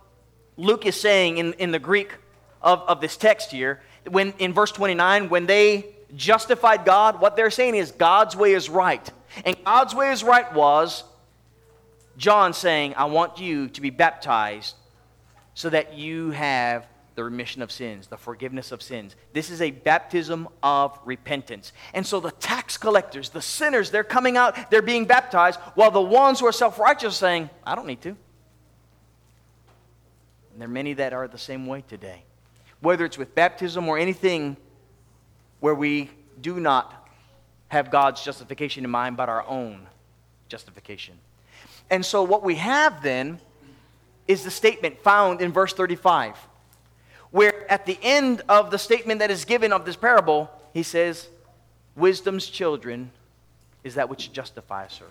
Luke 0.56 0.86
is 0.86 1.00
saying 1.00 1.38
in, 1.38 1.52
in 1.54 1.70
the 1.70 1.78
Greek 1.78 2.14
of, 2.60 2.80
of 2.80 3.00
this 3.00 3.16
text 3.16 3.50
here. 3.50 3.80
When 4.08 4.32
in 4.38 4.52
verse 4.52 4.72
29, 4.72 5.28
when 5.28 5.46
they 5.46 5.94
justified 6.14 6.84
God, 6.84 7.20
what 7.20 7.36
they're 7.36 7.50
saying 7.50 7.74
is 7.74 7.90
God's 7.92 8.36
way 8.36 8.52
is 8.52 8.68
right. 8.68 9.08
And 9.44 9.56
God's 9.64 9.94
way 9.94 10.12
is 10.12 10.22
right 10.22 10.52
was 10.52 11.04
John 12.16 12.52
saying, 12.52 12.94
I 12.96 13.06
want 13.06 13.38
you 13.38 13.68
to 13.68 13.80
be 13.80 13.90
baptized 13.90 14.76
so 15.54 15.70
that 15.70 15.94
you 15.94 16.30
have 16.30 16.86
the 17.14 17.24
remission 17.24 17.60
of 17.60 17.70
sins, 17.70 18.06
the 18.06 18.16
forgiveness 18.16 18.72
of 18.72 18.82
sins. 18.82 19.16
This 19.32 19.50
is 19.50 19.60
a 19.60 19.70
baptism 19.70 20.48
of 20.62 20.98
repentance. 21.04 21.72
And 21.92 22.06
so 22.06 22.20
the 22.20 22.30
tax 22.30 22.78
collectors, 22.78 23.28
the 23.30 23.42
sinners, 23.42 23.90
they're 23.90 24.04
coming 24.04 24.36
out, 24.36 24.70
they're 24.70 24.80
being 24.82 25.04
baptized, 25.04 25.60
while 25.74 25.90
the 25.90 26.00
ones 26.00 26.40
who 26.40 26.46
are 26.46 26.52
self 26.52 26.78
righteous 26.78 27.16
saying, 27.16 27.50
I 27.66 27.74
don't 27.74 27.86
need 27.86 28.00
to. 28.02 28.10
And 30.52 30.60
there 30.60 30.68
are 30.68 30.70
many 30.70 30.94
that 30.94 31.12
are 31.12 31.28
the 31.28 31.38
same 31.38 31.66
way 31.66 31.84
today. 31.86 32.24
Whether 32.80 33.04
it's 33.04 33.18
with 33.18 33.34
baptism 33.34 33.88
or 33.88 33.98
anything 33.98 34.56
where 35.62 35.76
we 35.76 36.10
do 36.40 36.58
not 36.58 37.08
have 37.68 37.88
God's 37.88 38.24
justification 38.24 38.84
in 38.84 38.90
mind, 38.90 39.16
but 39.16 39.28
our 39.28 39.46
own 39.46 39.86
justification. 40.48 41.14
And 41.88 42.04
so 42.04 42.24
what 42.24 42.42
we 42.42 42.56
have 42.56 43.00
then 43.00 43.38
is 44.26 44.42
the 44.42 44.50
statement 44.50 45.00
found 45.04 45.40
in 45.40 45.52
verse 45.52 45.72
35, 45.72 46.36
where 47.30 47.70
at 47.70 47.86
the 47.86 47.96
end 48.02 48.42
of 48.48 48.72
the 48.72 48.78
statement 48.78 49.20
that 49.20 49.30
is 49.30 49.44
given 49.44 49.72
of 49.72 49.84
this 49.84 49.94
parable, 49.94 50.50
he 50.74 50.82
says, 50.82 51.28
Wisdom's 51.94 52.46
children 52.46 53.12
is 53.84 53.94
that 53.94 54.08
which 54.08 54.32
justifies 54.32 54.96
her. 54.96 55.06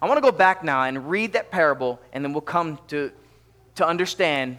I 0.00 0.06
want 0.06 0.18
to 0.18 0.22
go 0.22 0.30
back 0.30 0.62
now 0.62 0.84
and 0.84 1.10
read 1.10 1.32
that 1.32 1.50
parable, 1.50 2.00
and 2.12 2.24
then 2.24 2.32
we'll 2.32 2.40
come 2.42 2.78
to, 2.86 3.10
to 3.74 3.84
understand 3.84 4.58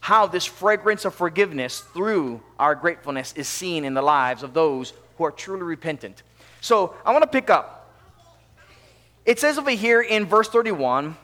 how 0.00 0.26
this 0.26 0.46
fragrance 0.46 1.04
of 1.04 1.14
forgiveness 1.14 1.80
through 1.80 2.42
our 2.58 2.74
gratefulness 2.74 3.34
is 3.36 3.46
seen 3.46 3.84
in 3.84 3.94
the 3.94 4.02
lives 4.02 4.42
of 4.42 4.54
those 4.54 4.92
who 5.18 5.24
are 5.24 5.30
truly 5.30 5.62
repentant. 5.62 6.22
So 6.60 6.94
I 7.04 7.12
want 7.12 7.22
to 7.22 7.28
pick 7.28 7.50
up. 7.50 7.76
It 9.24 9.38
says 9.38 9.58
over 9.58 9.70
here 9.70 10.00
in 10.00 10.24
verse 10.24 10.48
31 10.48 11.16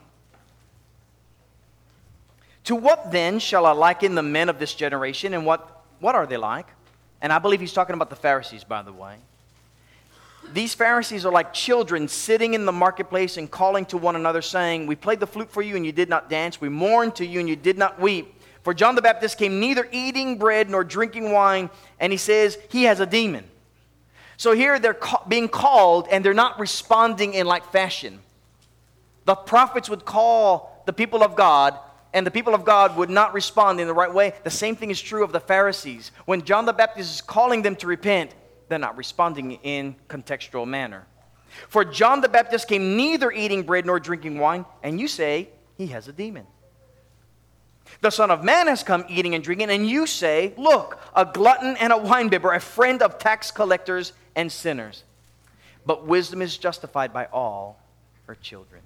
To 2.64 2.76
what 2.76 3.10
then 3.10 3.38
shall 3.38 3.64
I 3.64 3.72
liken 3.72 4.14
the 4.14 4.22
men 4.22 4.48
of 4.48 4.58
this 4.58 4.74
generation, 4.74 5.32
and 5.34 5.46
what, 5.46 5.82
what 6.00 6.14
are 6.14 6.26
they 6.26 6.36
like? 6.36 6.66
And 7.22 7.32
I 7.32 7.38
believe 7.38 7.60
he's 7.60 7.72
talking 7.72 7.94
about 7.94 8.10
the 8.10 8.16
Pharisees, 8.16 8.64
by 8.64 8.82
the 8.82 8.92
way. 8.92 9.16
These 10.52 10.74
Pharisees 10.74 11.26
are 11.26 11.32
like 11.32 11.52
children 11.52 12.06
sitting 12.06 12.54
in 12.54 12.66
the 12.66 12.72
marketplace 12.72 13.36
and 13.36 13.50
calling 13.50 13.84
to 13.86 13.96
one 13.96 14.14
another, 14.16 14.42
saying, 14.42 14.86
We 14.86 14.94
played 14.94 15.18
the 15.18 15.26
flute 15.26 15.50
for 15.50 15.62
you, 15.62 15.76
and 15.76 15.84
you 15.84 15.92
did 15.92 16.08
not 16.08 16.30
dance. 16.30 16.60
We 16.60 16.68
mourned 16.68 17.16
to 17.16 17.26
you, 17.26 17.40
and 17.40 17.48
you 17.48 17.56
did 17.56 17.78
not 17.78 17.98
weep. 17.98 18.35
For 18.66 18.74
John 18.74 18.96
the 18.96 19.00
Baptist 19.00 19.38
came 19.38 19.60
neither 19.60 19.88
eating 19.92 20.38
bread 20.38 20.68
nor 20.68 20.82
drinking 20.82 21.30
wine, 21.30 21.70
and 22.00 22.12
he 22.12 22.16
says 22.16 22.58
he 22.68 22.82
has 22.82 22.98
a 22.98 23.06
demon. 23.06 23.44
So 24.38 24.56
here 24.56 24.80
they're 24.80 24.92
ca- 24.92 25.22
being 25.28 25.48
called 25.48 26.08
and 26.10 26.24
they're 26.24 26.34
not 26.34 26.58
responding 26.58 27.34
in 27.34 27.46
like 27.46 27.64
fashion. 27.70 28.18
The 29.24 29.36
prophets 29.36 29.88
would 29.88 30.04
call 30.04 30.82
the 30.84 30.92
people 30.92 31.22
of 31.22 31.36
God 31.36 31.78
and 32.12 32.26
the 32.26 32.32
people 32.32 32.56
of 32.56 32.64
God 32.64 32.96
would 32.96 33.08
not 33.08 33.34
respond 33.34 33.78
in 33.78 33.86
the 33.86 33.94
right 33.94 34.12
way. 34.12 34.34
The 34.42 34.50
same 34.50 34.74
thing 34.74 34.90
is 34.90 35.00
true 35.00 35.22
of 35.22 35.30
the 35.30 35.38
Pharisees. 35.38 36.10
When 36.24 36.42
John 36.42 36.66
the 36.66 36.72
Baptist 36.72 37.14
is 37.14 37.20
calling 37.20 37.62
them 37.62 37.76
to 37.76 37.86
repent, 37.86 38.34
they're 38.68 38.80
not 38.80 38.96
responding 38.96 39.60
in 39.62 39.94
contextual 40.08 40.66
manner. 40.66 41.06
For 41.68 41.84
John 41.84 42.20
the 42.20 42.28
Baptist 42.28 42.66
came 42.66 42.96
neither 42.96 43.30
eating 43.30 43.62
bread 43.62 43.86
nor 43.86 44.00
drinking 44.00 44.40
wine, 44.40 44.64
and 44.82 44.98
you 44.98 45.06
say 45.06 45.50
he 45.78 45.86
has 45.86 46.08
a 46.08 46.12
demon. 46.12 46.48
The 48.00 48.10
Son 48.10 48.30
of 48.30 48.44
Man 48.44 48.66
has 48.66 48.82
come 48.82 49.04
eating 49.08 49.34
and 49.34 49.42
drinking, 49.42 49.70
and 49.70 49.88
you 49.88 50.06
say, 50.06 50.54
Look, 50.56 50.98
a 51.14 51.24
glutton 51.24 51.76
and 51.76 51.92
a 51.92 51.96
winebibber, 51.96 52.54
a 52.54 52.60
friend 52.60 53.02
of 53.02 53.18
tax 53.18 53.50
collectors 53.50 54.12
and 54.34 54.50
sinners. 54.50 55.04
But 55.84 56.06
wisdom 56.06 56.42
is 56.42 56.56
justified 56.56 57.12
by 57.12 57.26
all 57.26 57.80
her 58.26 58.34
children. 58.34 58.82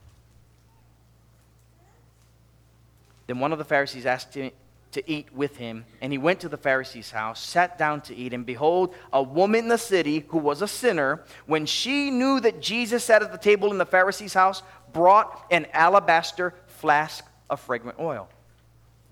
Then 3.27 3.39
one 3.39 3.53
of 3.53 3.59
the 3.59 3.65
Pharisees 3.65 4.07
asked 4.07 4.35
him 4.35 4.51
to 4.93 5.11
eat 5.11 5.33
with 5.33 5.57
him, 5.57 5.85
and 6.01 6.13
he 6.13 6.19
went 6.19 6.41
to 6.41 6.49
the 6.49 6.57
Pharisee's 6.57 7.13
house, 7.13 7.41
sat 7.41 7.79
down 7.79 8.01
to 8.03 8.17
eat, 8.17 8.33
and 8.33 8.45
behold, 8.45 8.95
a 9.13 9.23
woman 9.23 9.61
in 9.61 9.69
the 9.69 9.79
city 9.79 10.25
who 10.29 10.39
was 10.39 10.63
a 10.63 10.69
sinner, 10.69 11.25
when 11.47 11.65
she 11.65 12.11
knew 12.11 12.41
that 12.41 12.61
Jesus 12.61 13.05
sat 13.05 13.23
at 13.23 13.31
the 13.31 13.39
table 13.39 13.71
in 13.71 13.79
the 13.79 13.87
Pharisee's 13.87 14.35
house, 14.35 14.63
brought 14.93 15.47
an 15.51 15.67
alabaster 15.73 16.55
flask 16.67 17.25
of 17.49 17.61
fragrant 17.61 17.99
oil. 18.01 18.29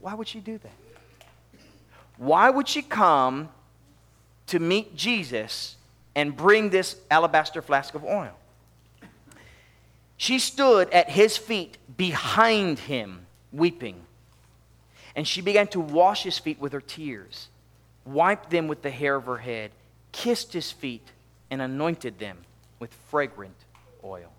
Why 0.00 0.14
would 0.14 0.28
she 0.28 0.40
do 0.40 0.58
that? 0.58 0.72
Why 2.16 2.50
would 2.50 2.68
she 2.68 2.82
come 2.82 3.48
to 4.48 4.58
meet 4.58 4.96
Jesus 4.96 5.76
and 6.14 6.36
bring 6.36 6.70
this 6.70 6.96
alabaster 7.10 7.62
flask 7.62 7.94
of 7.94 8.04
oil? 8.04 8.36
She 10.16 10.40
stood 10.40 10.90
at 10.90 11.08
his 11.10 11.36
feet 11.36 11.78
behind 11.96 12.80
him, 12.80 13.26
weeping. 13.52 14.02
And 15.14 15.26
she 15.26 15.40
began 15.40 15.68
to 15.68 15.80
wash 15.80 16.24
his 16.24 16.38
feet 16.38 16.58
with 16.58 16.72
her 16.72 16.80
tears, 16.80 17.48
wiped 18.04 18.50
them 18.50 18.66
with 18.66 18.82
the 18.82 18.90
hair 18.90 19.14
of 19.14 19.26
her 19.26 19.38
head, 19.38 19.70
kissed 20.10 20.52
his 20.52 20.72
feet, 20.72 21.06
and 21.50 21.62
anointed 21.62 22.18
them 22.18 22.38
with 22.80 22.92
fragrant 23.10 23.56
oil. 24.02 24.32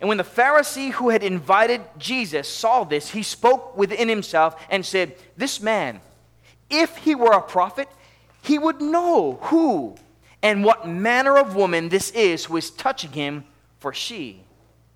And 0.00 0.08
when 0.08 0.18
the 0.18 0.24
Pharisee 0.24 0.92
who 0.92 1.08
had 1.08 1.22
invited 1.22 1.80
Jesus 1.98 2.48
saw 2.48 2.84
this, 2.84 3.10
he 3.10 3.22
spoke 3.22 3.76
within 3.76 4.08
himself 4.08 4.62
and 4.68 4.84
said, 4.84 5.16
This 5.36 5.60
man, 5.60 6.00
if 6.68 6.96
he 6.98 7.14
were 7.14 7.32
a 7.32 7.40
prophet, 7.40 7.88
he 8.42 8.58
would 8.58 8.80
know 8.80 9.38
who 9.42 9.96
and 10.42 10.64
what 10.64 10.86
manner 10.86 11.36
of 11.38 11.56
woman 11.56 11.88
this 11.88 12.10
is 12.10 12.44
who 12.44 12.56
is 12.56 12.70
touching 12.70 13.12
him, 13.12 13.44
for 13.80 13.92
she 13.92 14.42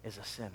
is 0.04 0.18
a 0.18 0.24
sinner. 0.24 0.50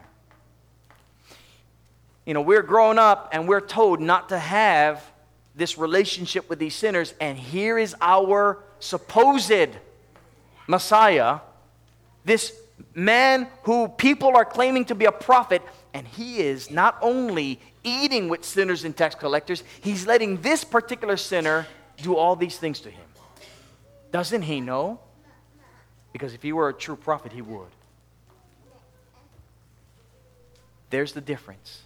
You 2.25 2.34
know, 2.34 2.42
we're 2.42 2.64
growing 2.64 2.98
up 2.98 3.30
and 3.32 3.48
we're 3.48 3.62
told 3.62 4.00
not 4.00 4.30
to 4.30 4.40
have 4.40 5.04
this 5.56 5.78
relationship 5.78 6.50
with 6.50 6.60
these 6.60 6.75
sinners, 6.75 7.14
and 7.20 7.38
here 7.38 7.78
is 7.78 7.96
our 8.02 8.60
supposed 8.80 9.70
Messiah, 10.68 11.40
this 12.25 12.54
man 12.94 13.48
who 13.63 13.88
people 13.88 14.36
are 14.36 14.46
claiming 14.46 14.86
to 14.86 14.96
be 14.96 15.05
a 15.05 15.12
prophet, 15.12 15.62
and 15.94 16.08
he 16.08 16.39
is 16.39 16.72
not 16.72 16.98
only 17.01 17.60
eating 17.84 18.29
with 18.29 18.44
sinners 18.44 18.84
and 18.84 18.96
tax 18.96 19.15
collectors, 19.15 19.63
he's 19.82 20.08
letting 20.08 20.41
this 20.41 20.63
particular 20.63 21.17
sinner 21.17 21.67
do 21.98 22.15
all 22.15 22.36
these 22.36 22.58
things 22.58 22.79
to 22.82 22.89
him. 22.89 23.05
Doesn't 24.12 24.44
he 24.44 24.62
know? 24.62 25.00
Because 26.13 26.34
if 26.34 26.41
he 26.41 26.53
were 26.53 26.70
a 26.70 26.74
true 26.74 26.96
prophet, 26.96 27.32
he 27.32 27.41
would. 27.41 27.67
There's 30.89 31.12
the 31.12 31.22
difference. 31.22 31.82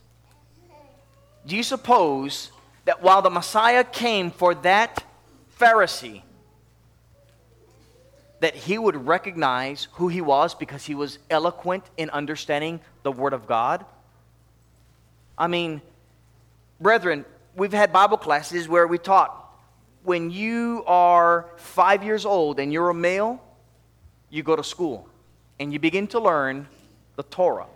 Do 1.46 1.55
you 1.55 1.63
suppose 1.63 2.51
that 2.86 3.01
while 3.01 3.22
the 3.22 3.29
Messiah 3.29 3.84
came 3.84 4.29
for 4.29 4.53
that 4.55 5.03
Pharisee, 5.60 6.22
that 8.39 8.55
he 8.55 8.77
would 8.77 9.08
recognize 9.08 9.88
who 9.93 10.08
he 10.08 10.22
was 10.22 10.55
because 10.55 10.86
he 10.86 10.96
was 10.96 11.19
eloquent 11.29 11.84
in 11.98 12.10
understanding 12.10 12.79
the 13.03 13.12
Word 13.12 13.34
of 13.34 13.48
God? 13.48 13.86
I 15.38 15.48
mean, 15.48 15.81
brethren, 16.79 17.25
we've 17.55 17.74
had 17.74 17.91
Bible 17.91 18.17
classes 18.17 18.67
where 18.67 18.88
we 18.88 18.98
taught 18.98 19.39
when 20.03 20.31
you 20.31 20.84
are 20.88 21.46
five 21.58 22.03
years 22.03 22.25
old 22.25 22.60
and 22.60 22.72
you're 22.72 22.89
a 22.89 22.93
male, 22.93 23.41
you 24.29 24.43
go 24.43 24.55
to 24.55 24.63
school 24.63 25.08
and 25.60 25.74
you 25.74 25.79
begin 25.79 26.08
to 26.08 26.19
learn 26.19 26.67
the 27.15 27.24
Torah. 27.24 27.67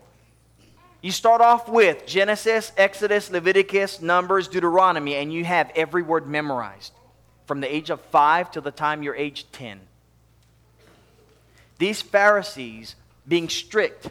You 1.02 1.12
start 1.12 1.42
off 1.42 1.68
with 1.68 2.06
Genesis, 2.06 2.72
Exodus, 2.78 3.30
Leviticus, 3.30 4.02
Numbers, 4.02 4.48
Deuteronomy, 4.48 5.16
and 5.16 5.34
you 5.34 5.44
have 5.44 5.70
every 5.76 6.02
word 6.02 6.28
memorized 6.28 6.94
from 7.46 7.60
the 7.60 7.74
age 7.74 7.90
of 7.90 8.00
five 8.00 8.50
to 8.52 8.62
the 8.62 8.72
time 8.72 9.04
you're 9.04 9.16
age 9.16 9.46
10. 9.52 9.82
These 11.78 12.02
Pharisees, 12.02 12.96
being 13.28 13.50
strict 13.50 14.10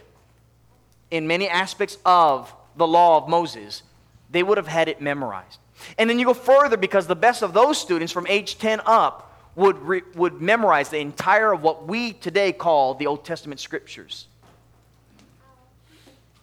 in 1.11 1.27
many 1.27 1.47
aspects 1.47 1.97
of 2.05 2.53
the 2.75 2.87
law 2.87 3.17
of 3.17 3.29
Moses, 3.29 3.83
they 4.31 4.43
would 4.43 4.57
have 4.57 4.67
had 4.67 4.87
it 4.87 5.01
memorized. 5.01 5.59
And 5.97 6.09
then 6.09 6.19
you 6.19 6.25
go 6.25 6.33
further 6.33 6.77
because 6.77 7.07
the 7.07 7.15
best 7.15 7.41
of 7.41 7.53
those 7.53 7.77
students 7.77 8.11
from 8.11 8.27
age 8.27 8.57
10 8.57 8.81
up 8.85 9.29
would, 9.55 9.77
re, 9.79 10.01
would 10.15 10.41
memorize 10.41 10.89
the 10.89 10.97
entire 10.97 11.51
of 11.53 11.61
what 11.61 11.87
we 11.87 12.13
today 12.13 12.51
call 12.51 12.95
the 12.95 13.07
Old 13.07 13.23
Testament 13.23 13.59
scriptures. 13.59 14.27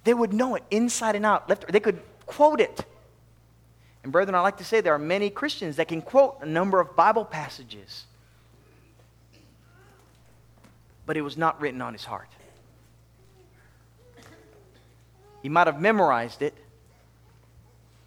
They 0.04 0.14
would 0.14 0.32
know 0.32 0.54
it 0.54 0.62
inside 0.70 1.16
and 1.16 1.26
out. 1.26 1.48
Left, 1.48 1.70
they 1.70 1.80
could 1.80 2.00
quote 2.26 2.60
it. 2.60 2.84
And, 4.02 4.12
brethren, 4.12 4.34
I 4.34 4.40
like 4.40 4.58
to 4.58 4.64
say 4.64 4.80
there 4.80 4.94
are 4.94 4.98
many 4.98 5.28
Christians 5.28 5.76
that 5.76 5.88
can 5.88 6.00
quote 6.00 6.38
a 6.40 6.46
number 6.46 6.80
of 6.80 6.96
Bible 6.96 7.24
passages. 7.24 8.06
But 11.10 11.16
it 11.16 11.22
was 11.22 11.36
not 11.36 11.60
written 11.60 11.82
on 11.82 11.92
his 11.92 12.04
heart. 12.04 12.28
He 15.42 15.48
might 15.48 15.66
have 15.66 15.80
memorized 15.80 16.40
it, 16.40 16.54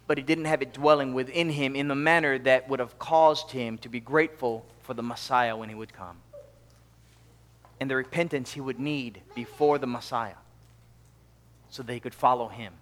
but 0.06 0.16
he 0.16 0.24
didn't 0.24 0.46
have 0.46 0.62
it 0.62 0.72
dwelling 0.72 1.12
within 1.12 1.50
him 1.50 1.76
in 1.76 1.88
the 1.88 1.94
manner 1.94 2.38
that 2.38 2.66
would 2.70 2.80
have 2.80 2.98
caused 2.98 3.50
him 3.50 3.76
to 3.76 3.90
be 3.90 4.00
grateful 4.00 4.64
for 4.80 4.94
the 4.94 5.02
Messiah 5.02 5.54
when 5.54 5.68
he 5.68 5.74
would 5.74 5.92
come 5.92 6.16
and 7.78 7.90
the 7.90 7.96
repentance 7.96 8.54
he 8.54 8.62
would 8.62 8.80
need 8.80 9.20
before 9.34 9.76
the 9.76 9.86
Messiah 9.86 10.40
so 11.68 11.82
he 11.82 12.00
could 12.00 12.14
follow 12.14 12.48
him 12.48 12.72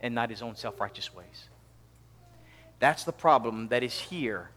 and 0.00 0.14
not 0.14 0.30
his 0.30 0.42
own 0.42 0.54
self 0.54 0.78
righteous 0.78 1.12
ways. 1.12 1.48
That's 2.78 3.02
the 3.02 3.10
problem 3.10 3.66
that 3.70 3.82
is 3.82 3.98
here. 3.98 4.50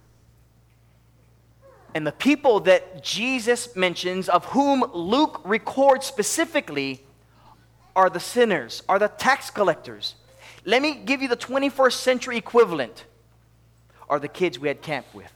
And 1.93 2.07
the 2.07 2.11
people 2.11 2.61
that 2.61 3.03
Jesus 3.03 3.75
mentions, 3.75 4.29
of 4.29 4.45
whom 4.45 4.83
Luke 4.93 5.41
records 5.43 6.05
specifically, 6.05 7.03
are 7.95 8.09
the 8.09 8.19
sinners, 8.19 8.81
are 8.87 8.97
the 8.97 9.09
tax 9.09 9.49
collectors. 9.49 10.15
Let 10.63 10.81
me 10.81 10.95
give 10.95 11.21
you 11.21 11.27
the 11.27 11.35
21st 11.37 11.93
century 11.93 12.37
equivalent 12.37 13.05
are 14.09 14.19
the 14.19 14.27
kids 14.27 14.59
we 14.59 14.67
had 14.67 14.81
camp 14.81 15.05
with. 15.13 15.31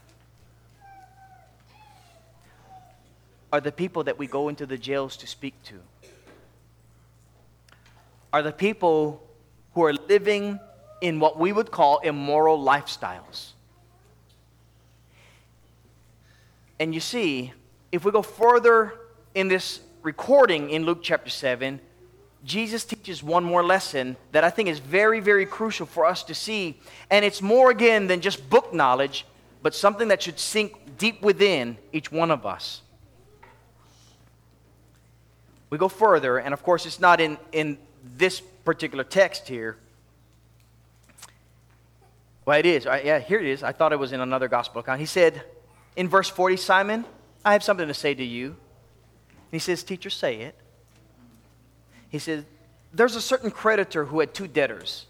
Are 3.52 3.60
the 3.60 3.72
people 3.72 4.04
that 4.04 4.18
we 4.18 4.26
go 4.26 4.48
into 4.48 4.66
the 4.66 4.76
jails 4.76 5.16
to 5.18 5.26
speak 5.26 5.54
to. 5.64 5.74
Are 8.32 8.42
the 8.42 8.52
people 8.52 9.26
who 9.72 9.84
are 9.84 9.94
living 9.94 10.58
in 11.00 11.20
what 11.20 11.38
we 11.38 11.52
would 11.52 11.70
call 11.70 11.98
immoral 12.00 12.62
lifestyles. 12.62 13.52
And 16.78 16.94
you 16.94 17.00
see, 17.00 17.52
if 17.92 18.04
we 18.04 18.12
go 18.12 18.22
further 18.22 18.94
in 19.34 19.48
this 19.48 19.80
recording 20.02 20.70
in 20.70 20.84
Luke 20.84 21.00
chapter 21.02 21.30
7, 21.30 21.80
Jesus 22.44 22.84
teaches 22.84 23.22
one 23.22 23.42
more 23.42 23.64
lesson 23.64 24.16
that 24.32 24.44
I 24.44 24.50
think 24.50 24.68
is 24.68 24.78
very, 24.78 25.20
very 25.20 25.46
crucial 25.46 25.86
for 25.86 26.04
us 26.04 26.22
to 26.24 26.34
see. 26.34 26.78
And 27.10 27.24
it's 27.24 27.42
more, 27.42 27.70
again, 27.70 28.06
than 28.06 28.20
just 28.20 28.48
book 28.48 28.72
knowledge, 28.72 29.26
but 29.62 29.74
something 29.74 30.08
that 30.08 30.22
should 30.22 30.38
sink 30.38 30.76
deep 30.98 31.22
within 31.22 31.76
each 31.92 32.12
one 32.12 32.30
of 32.30 32.46
us. 32.46 32.82
We 35.70 35.78
go 35.78 35.88
further, 35.88 36.38
and 36.38 36.54
of 36.54 36.62
course, 36.62 36.86
it's 36.86 37.00
not 37.00 37.20
in, 37.20 37.38
in 37.50 37.78
this 38.16 38.40
particular 38.64 39.02
text 39.02 39.48
here. 39.48 39.76
Well, 42.44 42.58
it 42.58 42.66
is. 42.66 42.84
Yeah, 42.84 43.18
here 43.18 43.40
it 43.40 43.46
is. 43.46 43.64
I 43.64 43.72
thought 43.72 43.92
it 43.92 43.98
was 43.98 44.12
in 44.12 44.20
another 44.20 44.46
gospel 44.46 44.80
account. 44.80 45.00
He 45.00 45.06
said 45.06 45.42
in 45.96 46.08
verse 46.08 46.28
40, 46.28 46.58
Simon, 46.58 47.04
I 47.44 47.54
have 47.54 47.64
something 47.64 47.88
to 47.88 47.94
say 47.94 48.14
to 48.14 48.24
you. 48.24 48.56
He 49.50 49.58
says, 49.58 49.82
Teacher, 49.82 50.10
say 50.10 50.42
it. 50.42 50.54
He 52.10 52.18
says, 52.18 52.44
There's 52.92 53.16
a 53.16 53.20
certain 53.20 53.50
creditor 53.50 54.04
who 54.04 54.20
had 54.20 54.34
two 54.34 54.46
debtors. 54.46 55.06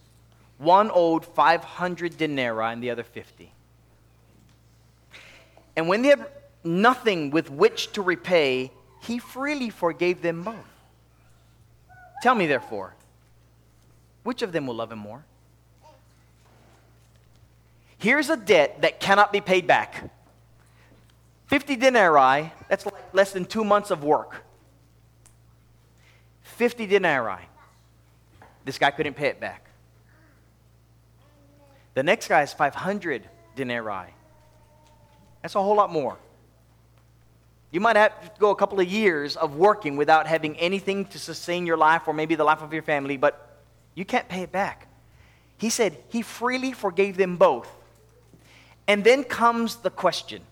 One 0.59 0.91
owed 0.95 1.25
500 1.25 2.17
denarii 2.17 2.73
and 2.73 2.83
the 2.83 2.91
other 2.91 3.03
50. 3.03 3.53
And 5.77 5.89
when 5.89 6.03
they 6.03 6.09
had 6.09 6.27
nothing 6.65 7.31
with 7.31 7.51
which 7.51 7.93
to 7.93 8.03
repay, 8.03 8.71
he 9.03 9.19
freely 9.19 9.71
forgave 9.71 10.23
them 10.23 10.43
both. 10.43 10.57
Tell 12.23 12.35
me, 12.35 12.47
therefore, 12.47 12.95
which 14.23 14.43
of 14.43 14.53
them 14.53 14.67
will 14.67 14.75
love 14.75 14.91
him 14.91 14.99
more? 14.99 15.25
Here's 17.99 18.31
a 18.31 18.37
debt 18.37 18.83
that 18.83 19.01
cannot 19.01 19.33
be 19.33 19.41
paid 19.41 19.67
back 19.67 20.11
50 21.47 21.77
denarii, 21.77 22.53
that's 22.69 22.85
like 22.85 23.15
less 23.15 23.33
than 23.33 23.45
two 23.45 23.65
months 23.65 23.91
of 23.91 24.03
work. 24.03 24.43
50 26.43 26.87
denarii. 26.87 27.45
This 28.65 28.79
guy 28.79 28.91
couldn't 28.91 29.15
pay 29.15 29.29
it 29.29 29.41
back. 29.41 29.69
The 31.95 32.03
next 32.03 32.29
guy 32.29 32.43
is 32.43 32.53
500 32.53 33.29
denarii. 33.55 34.13
That's 35.43 35.55
a 35.55 35.63
whole 35.63 35.77
lot 35.77 35.93
more. 35.93 36.17
You 37.71 37.81
might 37.81 37.97
have 37.97 38.35
to 38.35 38.41
go 38.41 38.51
a 38.51 38.57
couple 38.57 38.81
of 38.81 38.89
years 38.89 39.37
of 39.37 39.57
working 39.57 39.97
without 39.97 40.27
having 40.27 40.57
anything 40.57 41.05
to 41.07 41.19
sustain 41.19 41.67
your 41.67 41.77
life 41.77 42.03
or 42.07 42.15
maybe 42.15 42.35
the 42.35 42.45
life 42.45 42.63
of 42.63 42.73
your 42.73 42.83
family, 42.83 43.17
but 43.17 43.61
you 43.95 44.05
can't 44.05 44.29
pay 44.29 44.43
it 44.43 44.53
back. 44.53 44.89
He 45.59 45.71
said 45.71 45.97
he 46.09 46.23
freely 46.23 46.73
forgave 46.73 47.17
them 47.17 47.37
both. 47.37 47.69
And 48.89 49.05
then 49.05 49.25
comes 49.25 49.77
the 49.77 49.91
question 49.91 50.43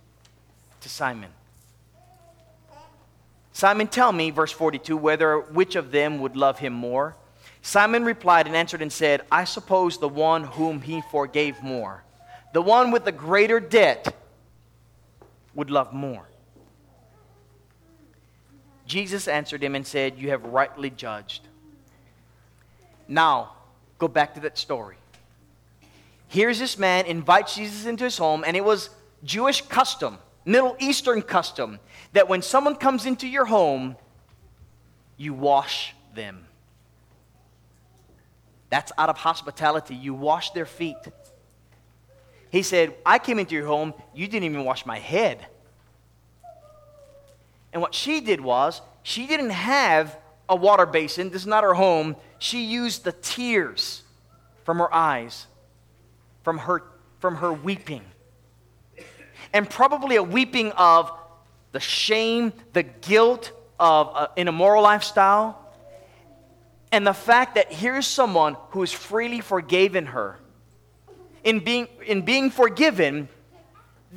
to 0.84 0.88
Simon 0.88 1.30
Simon, 3.54 3.86
tell 3.86 4.10
me, 4.10 4.30
verse 4.30 4.50
42, 4.50 4.96
whether 4.96 5.38
which 5.38 5.76
of 5.76 5.92
them 5.92 6.18
would 6.18 6.36
love 6.36 6.58
him 6.58 6.72
more. 6.72 7.14
Simon 7.62 8.04
replied 8.04 8.48
and 8.48 8.56
answered 8.56 8.82
and 8.82 8.92
said, 8.92 9.22
I 9.30 9.44
suppose 9.44 9.96
the 9.96 10.08
one 10.08 10.42
whom 10.42 10.82
he 10.82 11.02
forgave 11.12 11.62
more. 11.62 12.02
The 12.52 12.60
one 12.60 12.90
with 12.90 13.04
the 13.04 13.12
greater 13.12 13.60
debt 13.60 14.12
would 15.54 15.70
love 15.70 15.92
more. 15.92 16.26
Jesus 18.86 19.28
answered 19.28 19.62
him 19.62 19.76
and 19.76 19.86
said, 19.86 20.18
You 20.18 20.30
have 20.30 20.44
rightly 20.44 20.90
judged. 20.90 21.46
Now, 23.06 23.52
go 23.98 24.08
back 24.08 24.34
to 24.34 24.40
that 24.40 24.58
story. 24.58 24.96
Here's 26.26 26.58
this 26.58 26.76
man 26.76 27.06
invites 27.06 27.54
Jesus 27.54 27.86
into 27.86 28.02
his 28.02 28.18
home, 28.18 28.42
and 28.44 28.56
it 28.56 28.64
was 28.64 28.90
Jewish 29.22 29.62
custom, 29.62 30.18
Middle 30.44 30.76
Eastern 30.78 31.22
custom, 31.22 31.80
that 32.12 32.28
when 32.28 32.42
someone 32.42 32.76
comes 32.76 33.06
into 33.06 33.26
your 33.26 33.46
home, 33.46 33.96
you 35.16 35.32
wash 35.32 35.94
them. 36.14 36.46
That's 38.70 38.92
out 38.98 39.08
of 39.08 39.16
hospitality. 39.16 39.94
You 39.94 40.14
wash 40.14 40.50
their 40.50 40.66
feet. 40.66 40.96
He 42.50 42.62
said, 42.62 42.94
I 43.04 43.18
came 43.18 43.38
into 43.38 43.54
your 43.54 43.66
home, 43.66 43.94
you 44.14 44.28
didn't 44.28 44.44
even 44.44 44.64
wash 44.64 44.86
my 44.86 44.98
head. 44.98 45.46
And 47.72 47.82
what 47.82 47.94
she 47.94 48.20
did 48.20 48.40
was, 48.40 48.80
she 49.02 49.26
didn't 49.26 49.50
have 49.50 50.16
a 50.48 50.54
water 50.54 50.86
basin. 50.86 51.30
This 51.30 51.42
is 51.42 51.46
not 51.46 51.64
her 51.64 51.74
home. 51.74 52.16
She 52.38 52.64
used 52.64 53.04
the 53.04 53.12
tears 53.12 54.02
from 54.64 54.78
her 54.78 54.92
eyes, 54.94 55.46
from 56.42 56.58
her, 56.58 56.82
from 57.18 57.36
her 57.36 57.52
weeping. 57.52 58.02
And 59.54 59.70
probably 59.70 60.16
a 60.16 60.22
weeping 60.22 60.72
of 60.72 61.10
the 61.72 61.80
shame, 61.80 62.52
the 62.74 62.82
guilt 62.82 63.52
of 63.80 64.10
uh, 64.14 64.28
an 64.36 64.48
immoral 64.48 64.82
lifestyle, 64.82 65.58
and 66.92 67.06
the 67.06 67.14
fact 67.14 67.54
that 67.54 67.72
here's 67.72 68.06
someone 68.06 68.56
who 68.70 68.80
has 68.80 68.92
freely 68.92 69.40
forgiven 69.40 70.06
her. 70.06 70.38
In 71.42 71.60
being, 71.60 71.88
in 72.06 72.22
being 72.22 72.50
forgiven, 72.50 73.28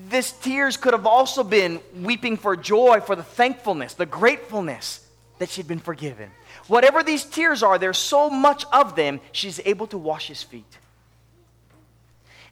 this 0.10 0.32
tears 0.32 0.78
could 0.78 0.93
have 0.93 1.08
also 1.08 1.43
been 1.43 1.80
weeping 1.95 2.38
for 2.38 2.56
joy, 2.56 3.00
for 3.02 3.15
the 3.15 3.23
thankfulness, 3.23 3.95
the 3.95 4.06
gratefulness 4.06 5.08
that 5.39 5.50
she'd 5.50 5.67
been 5.67 5.80
forgiven. 5.80 6.30
Whatever 6.67 7.04
these 7.04 7.23
tears 7.23 7.63
are, 7.63 7.78
there's 7.78 7.97
so 7.97 8.30
much 8.30 8.65
of 8.71 8.95
them, 8.95 9.19
she's 9.32 9.60
able 9.65 9.88
to 9.88 9.97
wash 9.97 10.28
his 10.28 10.43
feet. 10.43 10.78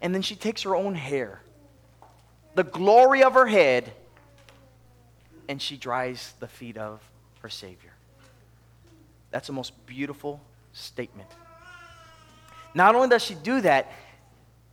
And 0.01 0.13
then 0.13 0.21
she 0.21 0.35
takes 0.35 0.63
her 0.63 0.75
own 0.75 0.95
hair, 0.95 1.41
the 2.55 2.63
glory 2.63 3.23
of 3.23 3.33
her 3.33 3.45
head, 3.45 3.91
and 5.47 5.61
she 5.61 5.77
dries 5.77 6.33
the 6.39 6.47
feet 6.47 6.77
of 6.77 7.01
her 7.41 7.49
Savior. 7.49 7.91
That's 9.29 9.47
the 9.47 9.53
most 9.53 9.85
beautiful 9.85 10.41
statement. 10.73 11.29
Not 12.73 12.95
only 12.95 13.09
does 13.09 13.23
she 13.23 13.35
do 13.35 13.61
that, 13.61 13.91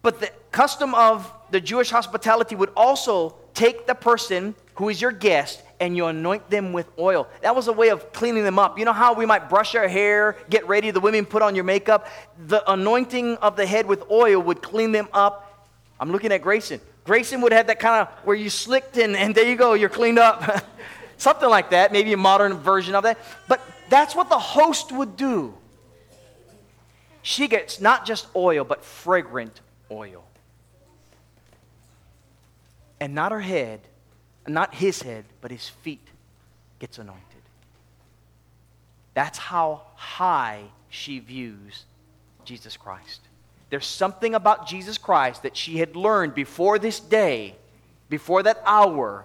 but 0.01 0.21
the 0.21 0.31
custom 0.51 0.95
of 0.95 1.31
the 1.51 1.61
Jewish 1.61 1.91
hospitality 1.91 2.55
would 2.55 2.71
also 2.77 3.37
take 3.55 3.87
the 3.87 3.95
person 3.95 4.55
who 4.75 4.89
is 4.89 5.01
your 5.01 5.13
guest 5.13 5.63
and 5.79 5.97
you 5.97 6.07
anoint 6.07 6.49
them 6.49 6.73
with 6.73 6.87
oil. 6.99 7.29
That 7.43 7.55
was 7.55 7.69
a 7.69 7.73
way 7.73 7.91
of 7.91 8.13
cleaning 8.13 8.45
them 8.45 8.59
up. 8.59 8.79
You 8.79 8.85
know 8.85 8.93
how 8.93 9.15
we 9.15 9.27
might 9.27 9.49
brush 9.49 9.75
our 9.75 9.89
hair, 9.89 10.37
get 10.49 10.67
ready, 10.67 10.91
the 10.91 11.01
women 11.01 11.27
put 11.27 11.43
on 11.43 11.55
your 11.55 11.65
makeup? 11.65 12.09
The 12.47 12.69
anointing 12.71 13.37
of 13.39 13.57
the 13.57 13.67
head 13.67 13.87
with 13.87 14.09
oil 14.11 14.41
would 14.41 14.63
clean 14.63 14.93
them 14.93 15.09
up. 15.13 15.69
I'm 15.99 16.11
looking 16.11 16.33
at 16.33 16.43
Grayson. 16.43 16.81
Grayson 17.05 17.41
would 17.41 17.53
have 17.53 17.67
that 17.67 17.81
kind 17.81 18.07
of 18.07 18.09
where 18.25 18.37
you 18.37 18.49
slicked 18.49 18.97
and, 18.97 19.17
and 19.17 19.35
there 19.35 19.49
you 19.49 19.57
go, 19.57 19.75
you're 19.75 19.89
cleaned 19.89 20.19
up. 20.19 20.65
Something 21.17 21.49
like 21.49 21.71
that, 21.71 21.93
maybe 21.93 22.13
a 22.13 22.17
modern 22.17 22.55
version 22.55 22.95
of 22.95 23.05
that. 23.05 23.19
But 23.49 23.61
that's 23.89 24.15
what 24.15 24.29
the 24.29 24.39
host 24.39 24.93
would 24.93 25.17
do. 25.17 25.55
She 27.23 27.47
gets 27.47 27.81
not 27.81 28.05
just 28.05 28.27
oil, 28.35 28.65
but 28.65 28.85
fragrant 28.85 29.61
oil. 29.91 30.25
And 32.99 33.15
not 33.15 33.33
her 33.33 33.41
head, 33.41 33.81
not 34.47 34.75
his 34.75 35.03
head, 35.03 35.25
but 35.41 35.51
his 35.51 35.69
feet 35.69 36.07
gets 36.79 36.99
anointed. 36.99 37.23
That's 39.15 39.39
how 39.39 39.83
high 39.95 40.65
she 40.89 41.19
views 41.19 41.85
Jesus 42.45 42.77
Christ. 42.77 43.21
There's 43.73 43.87
something 43.87 44.35
about 44.35 44.67
Jesus 44.67 44.99
Christ 44.99 45.45
that 45.45 45.57
she 45.57 45.79
had 45.79 45.97
learned 45.97 46.35
before 46.35 46.79
this 46.79 47.01
day, 47.01 47.57
before 48.11 48.43
that 48.43 48.63
hour, 48.67 49.25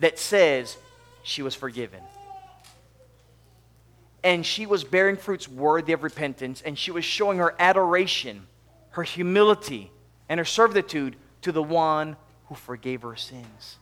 that 0.00 0.18
says 0.18 0.76
she 1.22 1.40
was 1.40 1.54
forgiven. 1.54 2.00
And 4.24 4.44
she 4.44 4.66
was 4.66 4.82
bearing 4.82 5.16
fruits 5.16 5.48
worthy 5.48 5.92
of 5.92 6.02
repentance, 6.02 6.62
and 6.66 6.76
she 6.76 6.90
was 6.90 7.04
showing 7.04 7.38
her 7.38 7.54
adoration, 7.60 8.48
her 8.90 9.04
humility, 9.04 9.92
and 10.28 10.38
her 10.38 10.44
servitude 10.44 11.14
to 11.42 11.52
the 11.52 11.62
one 11.62 12.16
who 12.46 12.56
forgave 12.56 13.02
her 13.02 13.14
sins. 13.14 13.78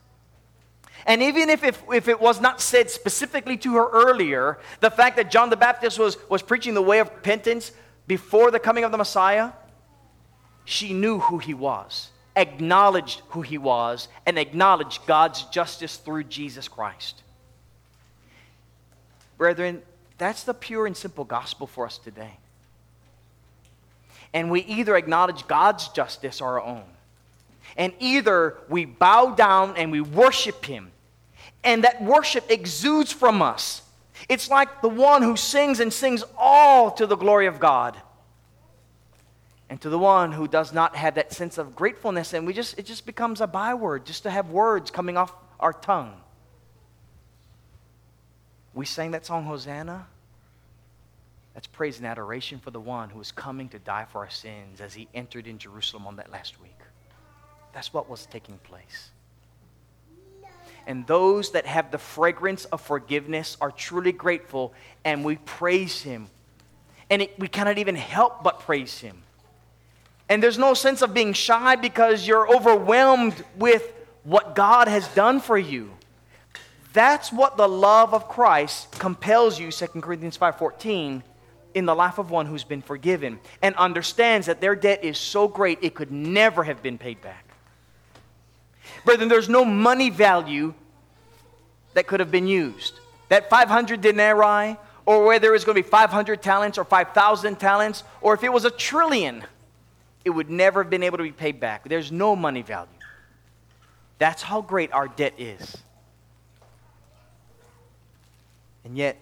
And 1.07 1.23
even 1.23 1.49
if, 1.49 1.63
if, 1.63 1.81
if, 1.91 2.07
it 2.09 2.21
was 2.21 2.39
not 2.39 2.61
said 2.61 2.91
specifically 2.91 3.57
to 3.57 3.73
her 3.77 3.89
earlier, 3.89 4.59
the 4.81 4.91
fact 4.91 5.17
that 5.17 5.31
John 5.31 5.49
the 5.49 5.57
Baptist 5.57 5.97
was, 5.97 6.15
was 6.29 6.43
preaching 6.43 6.75
the 6.75 6.81
way 6.83 6.99
of 6.99 7.09
repentance 7.09 7.71
before 8.09 8.49
the 8.49 8.59
coming 8.59 8.83
of 8.83 8.91
the 8.91 8.97
Messiah, 8.97 9.51
she 10.65 10.93
knew 10.93 11.19
who 11.19 11.37
he 11.37 11.53
was, 11.53 12.09
acknowledged 12.35 13.21
who 13.29 13.43
he 13.43 13.59
was, 13.59 14.07
and 14.25 14.39
acknowledged 14.39 15.05
God's 15.05 15.43
justice 15.43 15.97
through 15.97 16.23
Jesus 16.23 16.67
Christ. 16.67 17.21
Brethren, 19.37 19.83
that's 20.17 20.43
the 20.43 20.55
pure 20.55 20.87
and 20.87 20.97
simple 20.97 21.23
gospel 21.23 21.67
for 21.67 21.85
us 21.85 21.99
today. 21.99 22.37
And 24.33 24.49
we 24.49 24.61
either 24.61 24.95
acknowledge 24.95 25.47
God's 25.47 25.89
justice 25.89 26.41
or 26.41 26.59
our 26.59 26.63
own. 26.63 26.85
And 27.77 27.93
either 27.99 28.57
we 28.69 28.85
bow 28.85 29.35
down 29.35 29.77
and 29.77 29.91
we 29.91 30.01
worship 30.01 30.65
Him, 30.65 30.91
and 31.63 31.83
that 31.83 32.01
worship 32.01 32.49
exudes 32.49 33.11
from 33.11 33.43
us. 33.43 33.83
It's 34.27 34.49
like 34.49 34.81
the 34.81 34.89
one 34.89 35.21
who 35.21 35.37
sings 35.37 35.79
and 35.79 35.93
sings 35.93 36.23
all 36.37 36.91
to 36.91 37.07
the 37.07 37.15
glory 37.15 37.45
of 37.45 37.59
God. 37.59 37.99
And 39.69 39.79
to 39.81 39.89
the 39.89 39.99
one 39.99 40.31
who 40.31 40.47
does 40.47 40.73
not 40.73 40.95
have 40.95 41.15
that 41.15 41.31
sense 41.31 41.57
of 41.57 41.75
gratefulness, 41.75 42.33
and 42.33 42.47
we 42.47 42.53
just, 42.53 42.79
it 42.79 42.85
just 42.85 43.05
becomes 43.05 43.39
a 43.39 43.47
byword 43.47 44.05
just 44.05 44.23
to 44.23 44.31
have 44.31 44.49
words 44.49 44.89
coming 44.89 45.15
off 45.15 45.33
our 45.59 45.73
tongue. 45.73 46.15
We 48.73 48.85
sang 48.85 49.11
that 49.11 49.25
song, 49.25 49.45
Hosanna. 49.45 50.07
That's 51.53 51.67
praise 51.67 51.97
and 51.97 52.07
adoration 52.07 52.59
for 52.59 52.71
the 52.71 52.79
one 52.79 53.09
who 53.09 53.19
is 53.19 53.31
coming 53.31 53.69
to 53.69 53.79
die 53.79 54.05
for 54.11 54.19
our 54.19 54.29
sins 54.29 54.81
as 54.81 54.93
he 54.93 55.07
entered 55.13 55.45
in 55.45 55.57
Jerusalem 55.57 56.07
on 56.07 56.15
that 56.15 56.31
last 56.31 56.61
week. 56.61 56.77
That's 57.73 57.93
what 57.93 58.09
was 58.09 58.25
taking 58.25 58.57
place. 58.59 59.11
And 60.89 61.05
those 61.05 61.51
that 61.51 61.67
have 61.67 61.91
the 61.91 61.99
fragrance 61.99 62.65
of 62.65 62.81
forgiveness 62.81 63.57
are 63.61 63.69
truly 63.69 64.11
grateful, 64.11 64.73
and 65.05 65.23
we 65.23 65.35
praise 65.35 66.01
him. 66.01 66.31
And 67.11 67.21
it, 67.21 67.37
we 67.37 67.47
cannot 67.47 67.77
even 67.77 67.93
help 67.93 68.41
but 68.41 68.61
praise 68.61 68.99
him. 68.99 69.21
And 70.29 70.41
there's 70.41 70.57
no 70.57 70.73
sense 70.73 71.03
of 71.03 71.13
being 71.13 71.33
shy 71.33 71.75
because 71.75 72.25
you're 72.25 72.51
overwhelmed 72.51 73.35
with 73.55 73.93
what 74.23 74.55
God 74.55 74.87
has 74.87 75.07
done 75.09 75.41
for 75.41 75.59
you. 75.59 75.91
That's 76.91 77.31
what 77.31 77.55
the 77.55 77.69
love 77.69 78.15
of 78.15 78.27
Christ 78.27 78.91
compels 78.97 79.59
you, 79.59 79.71
2 79.71 80.01
Corinthians 80.01 80.37
5:14, 80.37 81.21
in 81.75 81.85
the 81.85 81.93
life 81.93 82.17
of 82.17 82.31
one 82.31 82.47
who's 82.47 82.63
been 82.63 82.81
forgiven 82.81 83.39
and 83.61 83.75
understands 83.75 84.47
that 84.47 84.59
their 84.59 84.75
debt 84.75 85.03
is 85.03 85.19
so 85.19 85.47
great 85.47 85.77
it 85.83 85.93
could 85.93 86.11
never 86.11 86.63
have 86.63 86.81
been 86.81 86.97
paid 86.97 87.21
back. 87.21 87.48
Brethren, 89.05 89.29
there's 89.29 89.49
no 89.49 89.65
money 89.65 90.09
value 90.09 90.73
that 91.93 92.07
could 92.07 92.19
have 92.19 92.31
been 92.31 92.47
used. 92.47 92.99
That 93.29 93.49
500 93.49 94.01
denarii, 94.01 94.77
or 95.05 95.25
whether 95.25 95.49
it 95.49 95.51
was 95.51 95.65
going 95.65 95.75
to 95.75 95.83
be 95.83 95.89
500 95.89 96.41
talents 96.41 96.77
or 96.77 96.83
5,000 96.83 97.59
talents, 97.59 98.03
or 98.21 98.33
if 98.33 98.43
it 98.43 98.51
was 98.51 98.65
a 98.65 98.71
trillion, 98.71 99.43
it 100.25 100.29
would 100.29 100.49
never 100.49 100.83
have 100.83 100.89
been 100.89 101.03
able 101.03 101.17
to 101.17 101.23
be 101.23 101.31
paid 101.31 101.59
back. 101.59 101.87
There's 101.87 102.11
no 102.11 102.35
money 102.35 102.61
value. 102.61 102.89
That's 104.17 104.41
how 104.41 104.61
great 104.61 104.91
our 104.91 105.07
debt 105.07 105.33
is. 105.37 105.77
And 108.83 108.97
yet, 108.97 109.17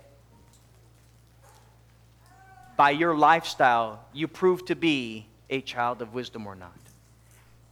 by 2.76 2.92
your 2.92 3.16
lifestyle, 3.16 4.04
you 4.14 4.28
prove 4.28 4.66
to 4.66 4.76
be 4.76 5.26
a 5.50 5.62
child 5.62 6.02
of 6.02 6.14
wisdom 6.14 6.48
or 6.48 6.56
not. 6.56 6.72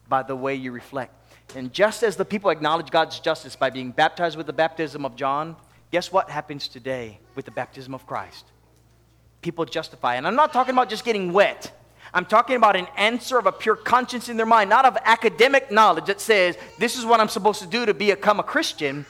By 0.07 0.23
the 0.23 0.35
way 0.35 0.55
you 0.55 0.71
reflect. 0.71 1.13
And 1.55 1.71
just 1.71 2.03
as 2.03 2.15
the 2.15 2.25
people 2.25 2.49
acknowledge 2.49 2.89
God's 2.89 3.19
justice 3.19 3.55
by 3.55 3.69
being 3.69 3.91
baptized 3.91 4.37
with 4.37 4.47
the 4.47 4.53
baptism 4.53 5.05
of 5.05 5.15
John, 5.15 5.55
guess 5.91 6.11
what 6.11 6.29
happens 6.29 6.67
today 6.67 7.19
with 7.35 7.45
the 7.45 7.51
baptism 7.51 7.93
of 7.93 8.05
Christ? 8.05 8.45
People 9.41 9.65
justify. 9.65 10.15
And 10.15 10.27
I'm 10.27 10.35
not 10.35 10.53
talking 10.53 10.73
about 10.73 10.89
just 10.89 11.05
getting 11.05 11.31
wet. 11.33 11.71
I'm 12.13 12.25
talking 12.25 12.55
about 12.55 12.75
an 12.75 12.87
answer 12.97 13.37
of 13.37 13.45
a 13.45 13.51
pure 13.51 13.75
conscience 13.75 14.29
in 14.29 14.37
their 14.37 14.45
mind, 14.45 14.69
not 14.69 14.85
of 14.85 14.97
academic 15.03 15.71
knowledge 15.71 16.05
that 16.05 16.21
says, 16.21 16.57
this 16.79 16.97
is 16.97 17.05
what 17.05 17.19
I'm 17.19 17.29
supposed 17.29 17.61
to 17.61 17.67
do 17.67 17.85
to 17.85 17.93
become 17.93 18.39
a 18.39 18.43
Christian, 18.43 19.05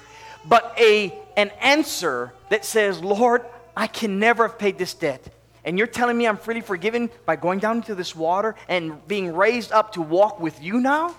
but 0.46 0.74
a, 0.78 1.14
an 1.38 1.50
answer 1.62 2.34
that 2.50 2.66
says, 2.66 3.02
Lord, 3.02 3.46
I 3.78 3.88
can 3.88 4.20
never 4.20 4.48
have 4.48 4.58
paid 4.58 4.78
this 4.78 4.94
debt. 4.94 5.28
And 5.66 5.78
you're 5.78 5.88
telling 5.88 6.18
me 6.18 6.28
I'm 6.28 6.38
freely 6.38 6.62
forgiven 6.62 7.10
by 7.26 7.36
going 7.36 7.60
down 7.60 7.78
into 7.78 7.96
this 7.96 8.16
water 8.16 8.56
and 8.70 9.06
being 9.08 9.36
raised 9.36 9.74
up 9.74 9.94
to 9.94 10.02
walk 10.02 10.40
with 10.40 10.64
you 10.64 10.80
now? 10.80 11.16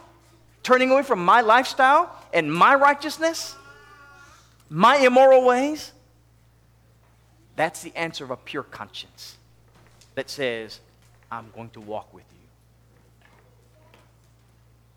turning 0.67 0.91
away 0.91 1.05
from 1.05 1.25
my 1.25 1.43
lifestyle 1.43 2.13
and 2.33 2.53
my 2.53 2.75
righteousness, 2.75 3.55
my 4.69 4.97
immoral 4.97 5.47
ways? 5.47 5.93
That's 7.55 7.83
the 7.83 7.97
answer 7.97 8.25
of 8.25 8.33
a 8.33 8.37
pure 8.37 8.65
conscience 8.65 9.37
that 10.17 10.29
says, 10.29 10.81
I'm 11.31 11.53
going 11.55 11.71
to 11.71 11.81
walk 11.81 12.13
with 12.13 12.25
you. 12.33 12.49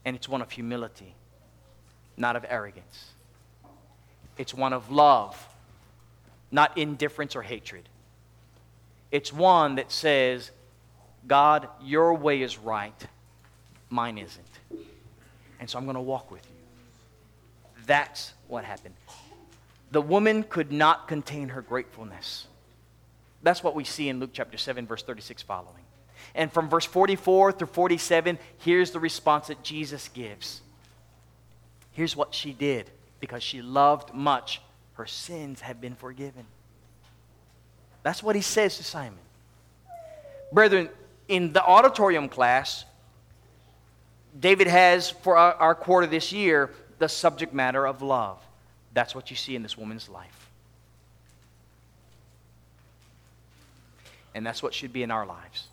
And 0.06 0.16
it's 0.16 0.28
one 0.28 0.42
of 0.42 0.50
humility, 0.50 1.14
not 2.18 2.36
of 2.36 2.44
arrogance. 2.50 3.12
It's 4.40 4.56
one 4.56 4.74
of 4.74 4.90
love, 4.90 5.38
not 6.50 6.76
indifference 6.80 7.36
or 7.36 7.44
hatred. 7.44 7.88
It's 9.12 9.34
one 9.34 9.76
that 9.76 9.92
says, 9.92 10.52
God, 11.28 11.68
your 11.82 12.14
way 12.14 12.42
is 12.42 12.58
right, 12.58 13.08
mine 13.90 14.18
isn't. 14.18 14.46
And 15.60 15.70
so 15.70 15.78
I'm 15.78 15.86
going 15.86 15.96
to 15.96 16.02
walk 16.02 16.32
with 16.32 16.46
you. 16.46 16.56
That's 17.86 18.34
what 18.48 18.64
happened. 18.64 18.96
The 19.92 20.02
woman 20.02 20.44
could 20.44 20.72
not 20.72 21.08
contain 21.08 21.50
her 21.50 21.62
gratefulness. 21.62 22.48
That's 23.42 23.64
what 23.64 23.76
we 23.76 23.84
see 23.84 24.10
in 24.10 24.20
Luke 24.20 24.32
chapter 24.34 24.58
7, 24.58 24.86
verse 24.86 25.02
36 25.04 25.42
following. 25.42 25.84
And 26.36 26.52
from 26.52 26.70
verse 26.70 26.86
44 26.86 27.54
through 27.54 27.68
47, 27.68 28.38
here's 28.60 28.92
the 28.92 29.00
response 29.00 29.48
that 29.48 29.64
Jesus 29.64 30.10
gives. 30.10 30.62
Here's 31.92 32.16
what 32.16 32.34
she 32.34 32.54
did 32.54 32.90
because 33.20 33.44
she 33.44 33.62
loved 33.62 34.14
much, 34.14 34.62
her 34.94 35.06
sins 35.06 35.62
have 35.62 35.82
been 35.82 35.96
forgiven. 35.96 36.46
That's 38.04 38.24
what 38.24 38.36
he 38.36 38.42
says 38.42 38.78
to 38.78 38.84
Simon. 38.84 39.20
Brethren, 40.52 40.90
in 41.28 41.54
the 41.54 41.64
auditorium 41.64 42.30
class, 42.30 42.86
David 44.40 44.68
has, 44.68 45.10
for 45.10 45.38
our, 45.38 45.54
our 45.56 45.76
quarter 45.76 46.08
this 46.08 46.32
year, 46.32 46.72
the 46.98 47.10
subject 47.10 47.54
matter 47.54 47.86
of 47.86 48.02
love. 48.02 48.42
That's 48.94 49.14
what 49.14 49.30
you 49.30 49.36
see 49.36 49.56
in 49.56 49.64
this 49.64 49.78
woman's 49.78 50.10
life. 50.10 50.50
And 54.34 54.46
that's 54.46 54.62
what 54.62 54.74
should 54.74 54.94
be 54.94 55.04
in 55.04 55.12
our 55.12 55.26
lives. 55.26 55.68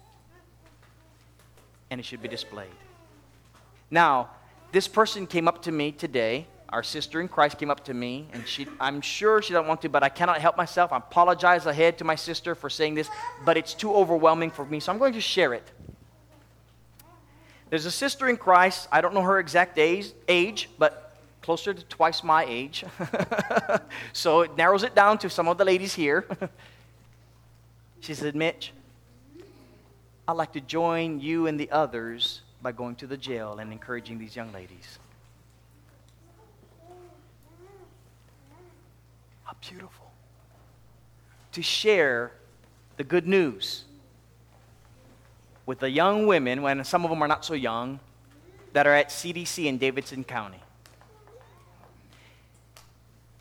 And 1.91 2.01
it 2.01 2.05
should 2.05 2.23
be 2.23 2.29
displayed. 2.29 2.69
Now, 3.91 4.31
this 4.73 4.89
person 4.89 5.27
came 5.27 5.47
up 5.47 5.63
to 5.63 5.73
me 5.73 5.93
today. 5.93 6.47
Our 6.69 6.83
sister 6.83 7.21
in 7.21 7.29
Christ 7.29 7.59
came 7.59 7.71
up 7.71 7.85
to 7.85 7.95
me, 7.95 8.27
and 8.33 8.47
she, 8.47 8.67
I'm 8.81 9.01
sure 9.01 9.41
she 9.41 9.53
doesn't 9.53 9.69
want 9.69 9.83
to, 9.83 9.89
but 9.89 10.03
I 10.03 10.09
cannot 10.09 10.41
help 10.41 10.57
myself. 10.57 10.93
I 10.93 10.97
apologize 10.97 11.65
ahead 11.67 11.99
to 11.99 12.05
my 12.05 12.17
sister 12.17 12.55
for 12.55 12.69
saying 12.69 12.97
this, 12.97 13.09
but 13.45 13.57
it's 13.57 13.73
too 13.73 13.95
overwhelming 13.95 14.51
for 14.51 14.65
me, 14.65 14.81
so 14.81 14.91
I'm 14.91 14.99
going 14.99 15.13
to 15.13 15.21
share 15.21 15.55
it. 15.55 15.71
There's 17.71 17.87
a 17.87 17.91
sister 17.91 18.29
in 18.29 18.37
Christ. 18.37 18.89
I 18.91 19.01
don't 19.01 19.15
know 19.15 19.23
her 19.23 19.39
exact 19.39 19.79
age, 19.79 20.13
age 20.29 20.69
but 20.79 21.17
closer 21.43 21.73
to 21.73 21.85
twice 21.85 22.25
my 22.25 22.45
age. 22.45 22.85
so 24.13 24.41
it 24.41 24.57
narrows 24.57 24.83
it 24.83 24.95
down 24.95 25.19
to 25.19 25.31
some 25.31 25.47
of 25.47 25.59
the 25.59 25.65
ladies 25.65 25.95
here. 25.95 26.27
she 28.01 28.15
said, 28.15 28.35
Mitch, 28.35 28.73
I'd 30.27 30.33
like 30.33 30.53
to 30.55 30.61
join 30.61 31.21
you 31.21 31.47
and 31.47 31.59
the 31.59 31.71
others 31.71 32.43
by 32.63 32.73
going 32.73 32.97
to 32.97 33.07
the 33.07 33.17
jail 33.17 33.59
and 33.61 33.73
encouraging 33.73 34.19
these 34.19 34.35
young 34.35 34.53
ladies. 34.53 34.99
Beautiful. 39.69 40.11
To 41.53 41.63
share 41.63 42.33
the 42.97 43.05
good 43.05 43.27
news 43.27 43.85
with 45.65 45.81
the 45.81 45.91
young 45.91 46.27
women, 46.27 46.63
when 46.63 46.85
some 46.85 47.05
of 47.05 47.11
them 47.11 47.23
are 47.23 47.29
not 47.29 47.45
so 47.45 47.55
young, 47.55 47.99
that 48.73 48.87
are 48.87 48.95
at 48.95 49.09
CDC 49.09 49.65
in 49.65 49.79
Davidson 49.79 50.23
County. 50.23 50.61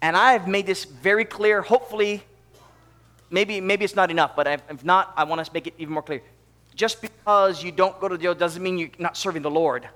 And 0.01 0.15
I've 0.15 0.47
made 0.47 0.65
this 0.65 0.85
very 0.85 1.25
clear. 1.25 1.61
Hopefully, 1.61 2.23
maybe, 3.29 3.59
maybe 3.59 3.85
it's 3.85 3.95
not 3.95 4.11
enough, 4.11 4.35
but 4.35 4.47
if 4.47 4.83
not, 4.83 5.13
I 5.17 5.23
want 5.23 5.45
to 5.45 5.53
make 5.53 5.67
it 5.67 5.73
even 5.77 5.93
more 5.93 6.03
clear. 6.03 6.21
Just 6.75 7.01
because 7.01 7.63
you 7.63 7.71
don't 7.71 7.99
go 7.99 8.07
to 8.07 8.17
jail 8.17 8.35
doesn't 8.35 8.61
mean 8.61 8.77
you're 8.77 8.89
not 8.99 9.17
serving 9.17 9.41
the 9.41 9.51
Lord. 9.51 9.87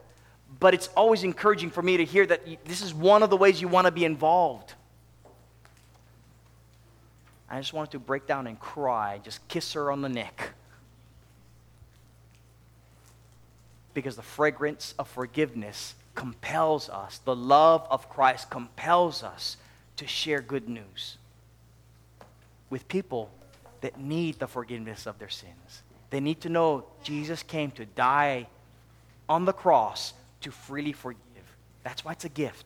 But 0.59 0.73
it's 0.73 0.87
always 0.95 1.23
encouraging 1.23 1.69
for 1.69 1.81
me 1.81 1.97
to 1.97 2.05
hear 2.05 2.25
that 2.25 2.41
this 2.65 2.81
is 2.81 2.93
one 2.93 3.21
of 3.21 3.29
the 3.29 3.37
ways 3.37 3.61
you 3.61 3.67
want 3.67 3.85
to 3.85 3.91
be 3.91 4.05
involved. 4.05 4.73
I 7.49 7.59
just 7.59 7.73
wanted 7.73 7.91
to 7.91 7.99
break 7.99 8.27
down 8.27 8.45
and 8.45 8.59
cry, 8.59 9.19
just 9.23 9.45
kiss 9.47 9.73
her 9.73 9.91
on 9.91 10.01
the 10.01 10.09
neck. 10.09 10.51
Because 13.93 14.15
the 14.15 14.21
fragrance 14.21 14.93
of 14.99 15.07
forgiveness 15.07 15.95
compels 16.13 16.89
us, 16.89 17.19
the 17.25 17.35
love 17.35 17.87
of 17.89 18.07
Christ 18.09 18.49
compels 18.49 19.23
us 19.23 19.57
to 19.97 20.05
share 20.05 20.41
good 20.41 20.69
news 20.69 21.17
with 22.69 22.87
people 22.87 23.31
that 23.81 23.99
need 23.99 24.37
the 24.37 24.47
forgiveness 24.47 25.07
of 25.07 25.17
their 25.17 25.29
sins. 25.29 25.81
They 26.11 26.19
need 26.19 26.41
to 26.41 26.49
know 26.49 26.85
Jesus 27.03 27.41
came 27.41 27.71
to 27.71 27.85
die 27.85 28.47
on 29.27 29.45
the 29.45 29.53
cross 29.53 30.13
to 30.41 30.51
freely 30.51 30.91
forgive. 30.91 31.19
That's 31.83 32.05
why 32.05 32.11
it's 32.11 32.25
a 32.25 32.29
gift. 32.29 32.65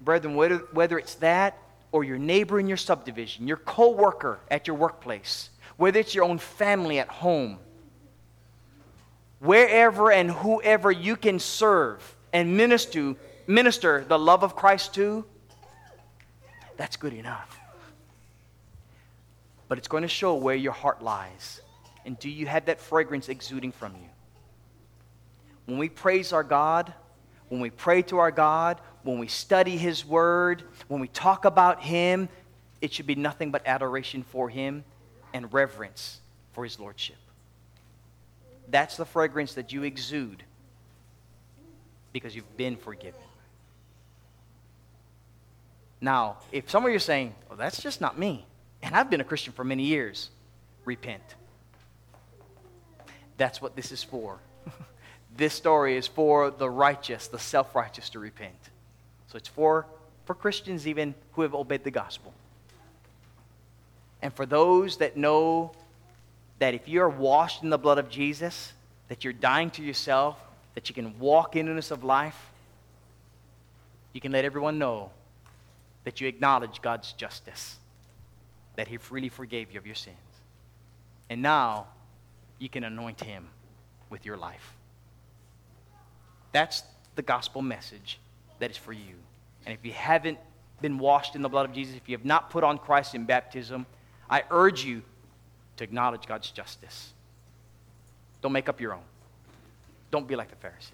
Brethren, 0.00 0.34
whether, 0.36 0.58
whether 0.72 0.98
it's 0.98 1.14
that 1.16 1.56
or 1.92 2.04
your 2.04 2.18
neighbor 2.18 2.60
in 2.60 2.66
your 2.66 2.76
subdivision, 2.76 3.48
your 3.48 3.56
co-worker 3.56 4.40
at 4.50 4.66
your 4.66 4.76
workplace, 4.76 5.50
whether 5.76 5.98
it's 5.98 6.14
your 6.14 6.24
own 6.24 6.38
family 6.38 6.98
at 6.98 7.08
home, 7.08 7.58
wherever 9.40 10.10
and 10.10 10.30
whoever 10.30 10.90
you 10.90 11.16
can 11.16 11.38
serve 11.38 12.16
and 12.32 12.56
minister, 12.56 13.14
minister 13.46 14.04
the 14.06 14.18
love 14.18 14.42
of 14.42 14.54
Christ 14.54 14.94
to, 14.94 15.24
that's 16.76 16.96
good 16.96 17.12
enough. 17.12 17.58
But 19.68 19.78
it's 19.78 19.88
going 19.88 20.02
to 20.02 20.08
show 20.08 20.34
where 20.34 20.54
your 20.54 20.72
heart 20.72 21.02
lies. 21.02 21.60
And 22.04 22.18
do 22.18 22.30
you 22.30 22.46
have 22.46 22.66
that 22.66 22.80
fragrance 22.80 23.28
exuding 23.28 23.72
from 23.72 23.92
you? 23.94 24.08
When 25.66 25.78
we 25.78 25.88
praise 25.88 26.32
our 26.32 26.44
God, 26.44 26.92
when 27.48 27.60
we 27.60 27.70
pray 27.70 28.02
to 28.02 28.18
our 28.18 28.30
God, 28.30 28.80
when 29.08 29.18
we 29.18 29.26
study 29.26 29.78
His 29.78 30.04
Word, 30.04 30.62
when 30.88 31.00
we 31.00 31.08
talk 31.08 31.46
about 31.46 31.82
Him, 31.82 32.28
it 32.82 32.92
should 32.92 33.06
be 33.06 33.14
nothing 33.14 33.50
but 33.50 33.62
adoration 33.64 34.22
for 34.22 34.50
Him 34.50 34.84
and 35.32 35.50
reverence 35.50 36.20
for 36.52 36.62
His 36.62 36.78
Lordship. 36.78 37.16
That's 38.68 38.98
the 38.98 39.06
fragrance 39.06 39.54
that 39.54 39.72
you 39.72 39.82
exude 39.84 40.42
because 42.12 42.36
you've 42.36 42.54
been 42.58 42.76
forgiven. 42.76 43.18
Now, 46.02 46.36
if 46.52 46.68
some 46.68 46.84
of 46.84 46.90
you 46.90 46.96
are 46.96 47.00
saying, 47.00 47.34
well, 47.48 47.56
that's 47.56 47.82
just 47.82 48.02
not 48.02 48.18
me, 48.18 48.44
and 48.82 48.94
I've 48.94 49.08
been 49.08 49.22
a 49.22 49.24
Christian 49.24 49.54
for 49.54 49.64
many 49.64 49.84
years, 49.84 50.28
repent. 50.84 51.34
That's 53.38 53.62
what 53.62 53.74
this 53.74 53.90
is 53.90 54.02
for. 54.02 54.38
this 55.34 55.54
story 55.54 55.96
is 55.96 56.06
for 56.06 56.50
the 56.50 56.68
righteous, 56.68 57.28
the 57.28 57.38
self 57.38 57.74
righteous 57.74 58.10
to 58.10 58.18
repent. 58.18 58.52
So 59.28 59.36
it's 59.36 59.48
for, 59.48 59.86
for 60.24 60.34
Christians 60.34 60.86
even 60.86 61.14
who 61.32 61.42
have 61.42 61.54
obeyed 61.54 61.84
the 61.84 61.90
gospel. 61.90 62.32
And 64.20 64.32
for 64.32 64.46
those 64.46 64.96
that 64.96 65.16
know 65.16 65.72
that 66.58 66.74
if 66.74 66.88
you 66.88 67.00
are 67.02 67.08
washed 67.08 67.62
in 67.62 67.70
the 67.70 67.78
blood 67.78 67.98
of 67.98 68.08
Jesus, 68.08 68.72
that 69.08 69.22
you're 69.22 69.32
dying 69.32 69.70
to 69.70 69.82
yourself, 69.82 70.38
that 70.74 70.88
you 70.88 70.94
can 70.94 71.18
walk 71.18 71.56
in 71.56 71.66
newness 71.66 71.90
of 71.90 72.02
life, 72.04 72.50
you 74.12 74.20
can 74.20 74.32
let 74.32 74.44
everyone 74.44 74.78
know 74.78 75.10
that 76.04 76.20
you 76.20 76.26
acknowledge 76.26 76.80
God's 76.82 77.12
justice, 77.12 77.76
that 78.76 78.88
He 78.88 78.96
freely 78.96 79.28
forgave 79.28 79.72
you 79.72 79.78
of 79.78 79.86
your 79.86 79.94
sins. 79.94 80.16
And 81.30 81.42
now 81.42 81.86
you 82.58 82.68
can 82.68 82.82
anoint 82.82 83.20
Him 83.20 83.46
with 84.10 84.24
your 84.24 84.36
life. 84.36 84.74
That's 86.52 86.82
the 87.14 87.22
gospel 87.22 87.62
message 87.62 88.18
that 88.58 88.70
is 88.70 88.76
for 88.76 88.92
you. 88.92 89.14
And 89.66 89.76
if 89.76 89.84
you 89.84 89.92
haven't 89.92 90.38
been 90.80 90.98
washed 90.98 91.34
in 91.34 91.42
the 91.42 91.48
blood 91.48 91.68
of 91.68 91.74
Jesus, 91.74 91.96
if 91.96 92.08
you 92.08 92.16
have 92.16 92.24
not 92.24 92.50
put 92.50 92.64
on 92.64 92.78
Christ 92.78 93.14
in 93.14 93.24
baptism, 93.24 93.86
I 94.30 94.44
urge 94.50 94.84
you 94.84 95.02
to 95.76 95.84
acknowledge 95.84 96.26
God's 96.26 96.50
justice. 96.50 97.12
Don't 98.42 98.52
make 98.52 98.68
up 98.68 98.80
your 98.80 98.94
own. 98.94 99.02
Don't 100.10 100.26
be 100.26 100.36
like 100.36 100.50
the 100.50 100.66
Pharisee. 100.66 100.92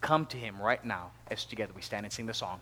Come 0.00 0.26
to 0.26 0.36
Him 0.36 0.60
right 0.60 0.84
now 0.84 1.12
as 1.30 1.44
together 1.44 1.72
we 1.74 1.82
stand 1.82 2.04
and 2.04 2.12
sing 2.12 2.26
the 2.26 2.34
song. 2.34 2.60